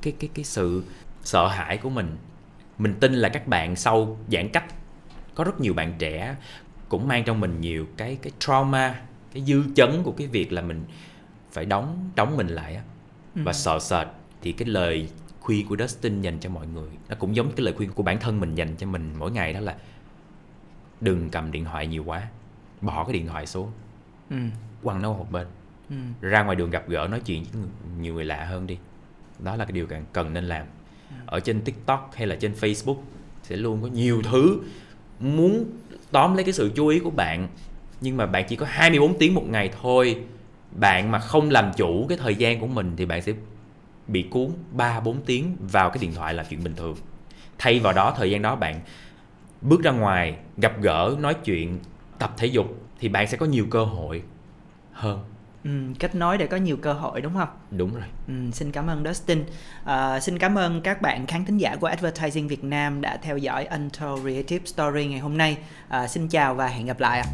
[0.02, 0.82] cái cái cái sự
[1.22, 2.16] sợ hãi của mình.
[2.78, 4.64] Mình tin là các bạn sau giãn cách
[5.34, 6.36] có rất nhiều bạn trẻ
[6.88, 9.00] cũng mang trong mình nhiều cái cái trauma
[9.34, 10.84] cái dư chấn của cái việc là mình
[11.52, 12.82] phải đóng đóng mình lại á.
[13.34, 13.56] Và Ừ.
[13.56, 14.06] sợ sệt.
[14.42, 15.08] Thì cái lời
[15.40, 18.18] khuyên của Dustin dành cho mọi người nó cũng giống cái lời khuyên của bản
[18.20, 19.76] thân mình dành cho mình mỗi ngày đó là
[21.00, 22.22] đừng cầm điện thoại nhiều quá
[22.80, 23.70] bỏ cái điện thoại xuống
[24.30, 24.36] Ừ.
[24.82, 25.46] quăng nó một bên
[25.90, 25.96] Ừ.
[26.20, 27.62] ra ngoài đường gặp gỡ nói chuyện với
[28.00, 28.78] nhiều người lạ hơn đi
[29.38, 30.66] đó là cái điều cần cần nên làm
[31.26, 32.96] ở trên tiktok hay là trên facebook
[33.42, 34.60] sẽ luôn có nhiều thứ
[35.20, 35.64] muốn
[36.12, 37.48] tóm lấy cái sự chú ý của bạn
[38.00, 40.22] nhưng mà bạn chỉ có 24 tiếng một ngày thôi
[40.70, 43.32] bạn mà không làm chủ cái thời gian của mình thì bạn sẽ
[44.06, 46.96] bị cuốn 3 4 tiếng vào cái điện thoại là chuyện bình thường.
[47.58, 48.80] Thay vào đó thời gian đó bạn
[49.60, 51.78] bước ra ngoài, gặp gỡ, nói chuyện,
[52.18, 52.66] tập thể dục
[53.00, 54.22] thì bạn sẽ có nhiều cơ hội
[54.92, 55.20] hơn.
[55.64, 55.70] Ừ.
[55.98, 57.48] Kết nối để có nhiều cơ hội đúng không?
[57.70, 58.04] Đúng rồi.
[58.28, 59.44] Ừ, xin cảm ơn Dustin.
[59.84, 63.38] À, xin cảm ơn các bạn khán thính giả của Advertising Việt Nam đã theo
[63.38, 65.58] dõi Untold Creative Story ngày hôm nay.
[65.88, 67.26] À, xin chào và hẹn gặp lại ạ.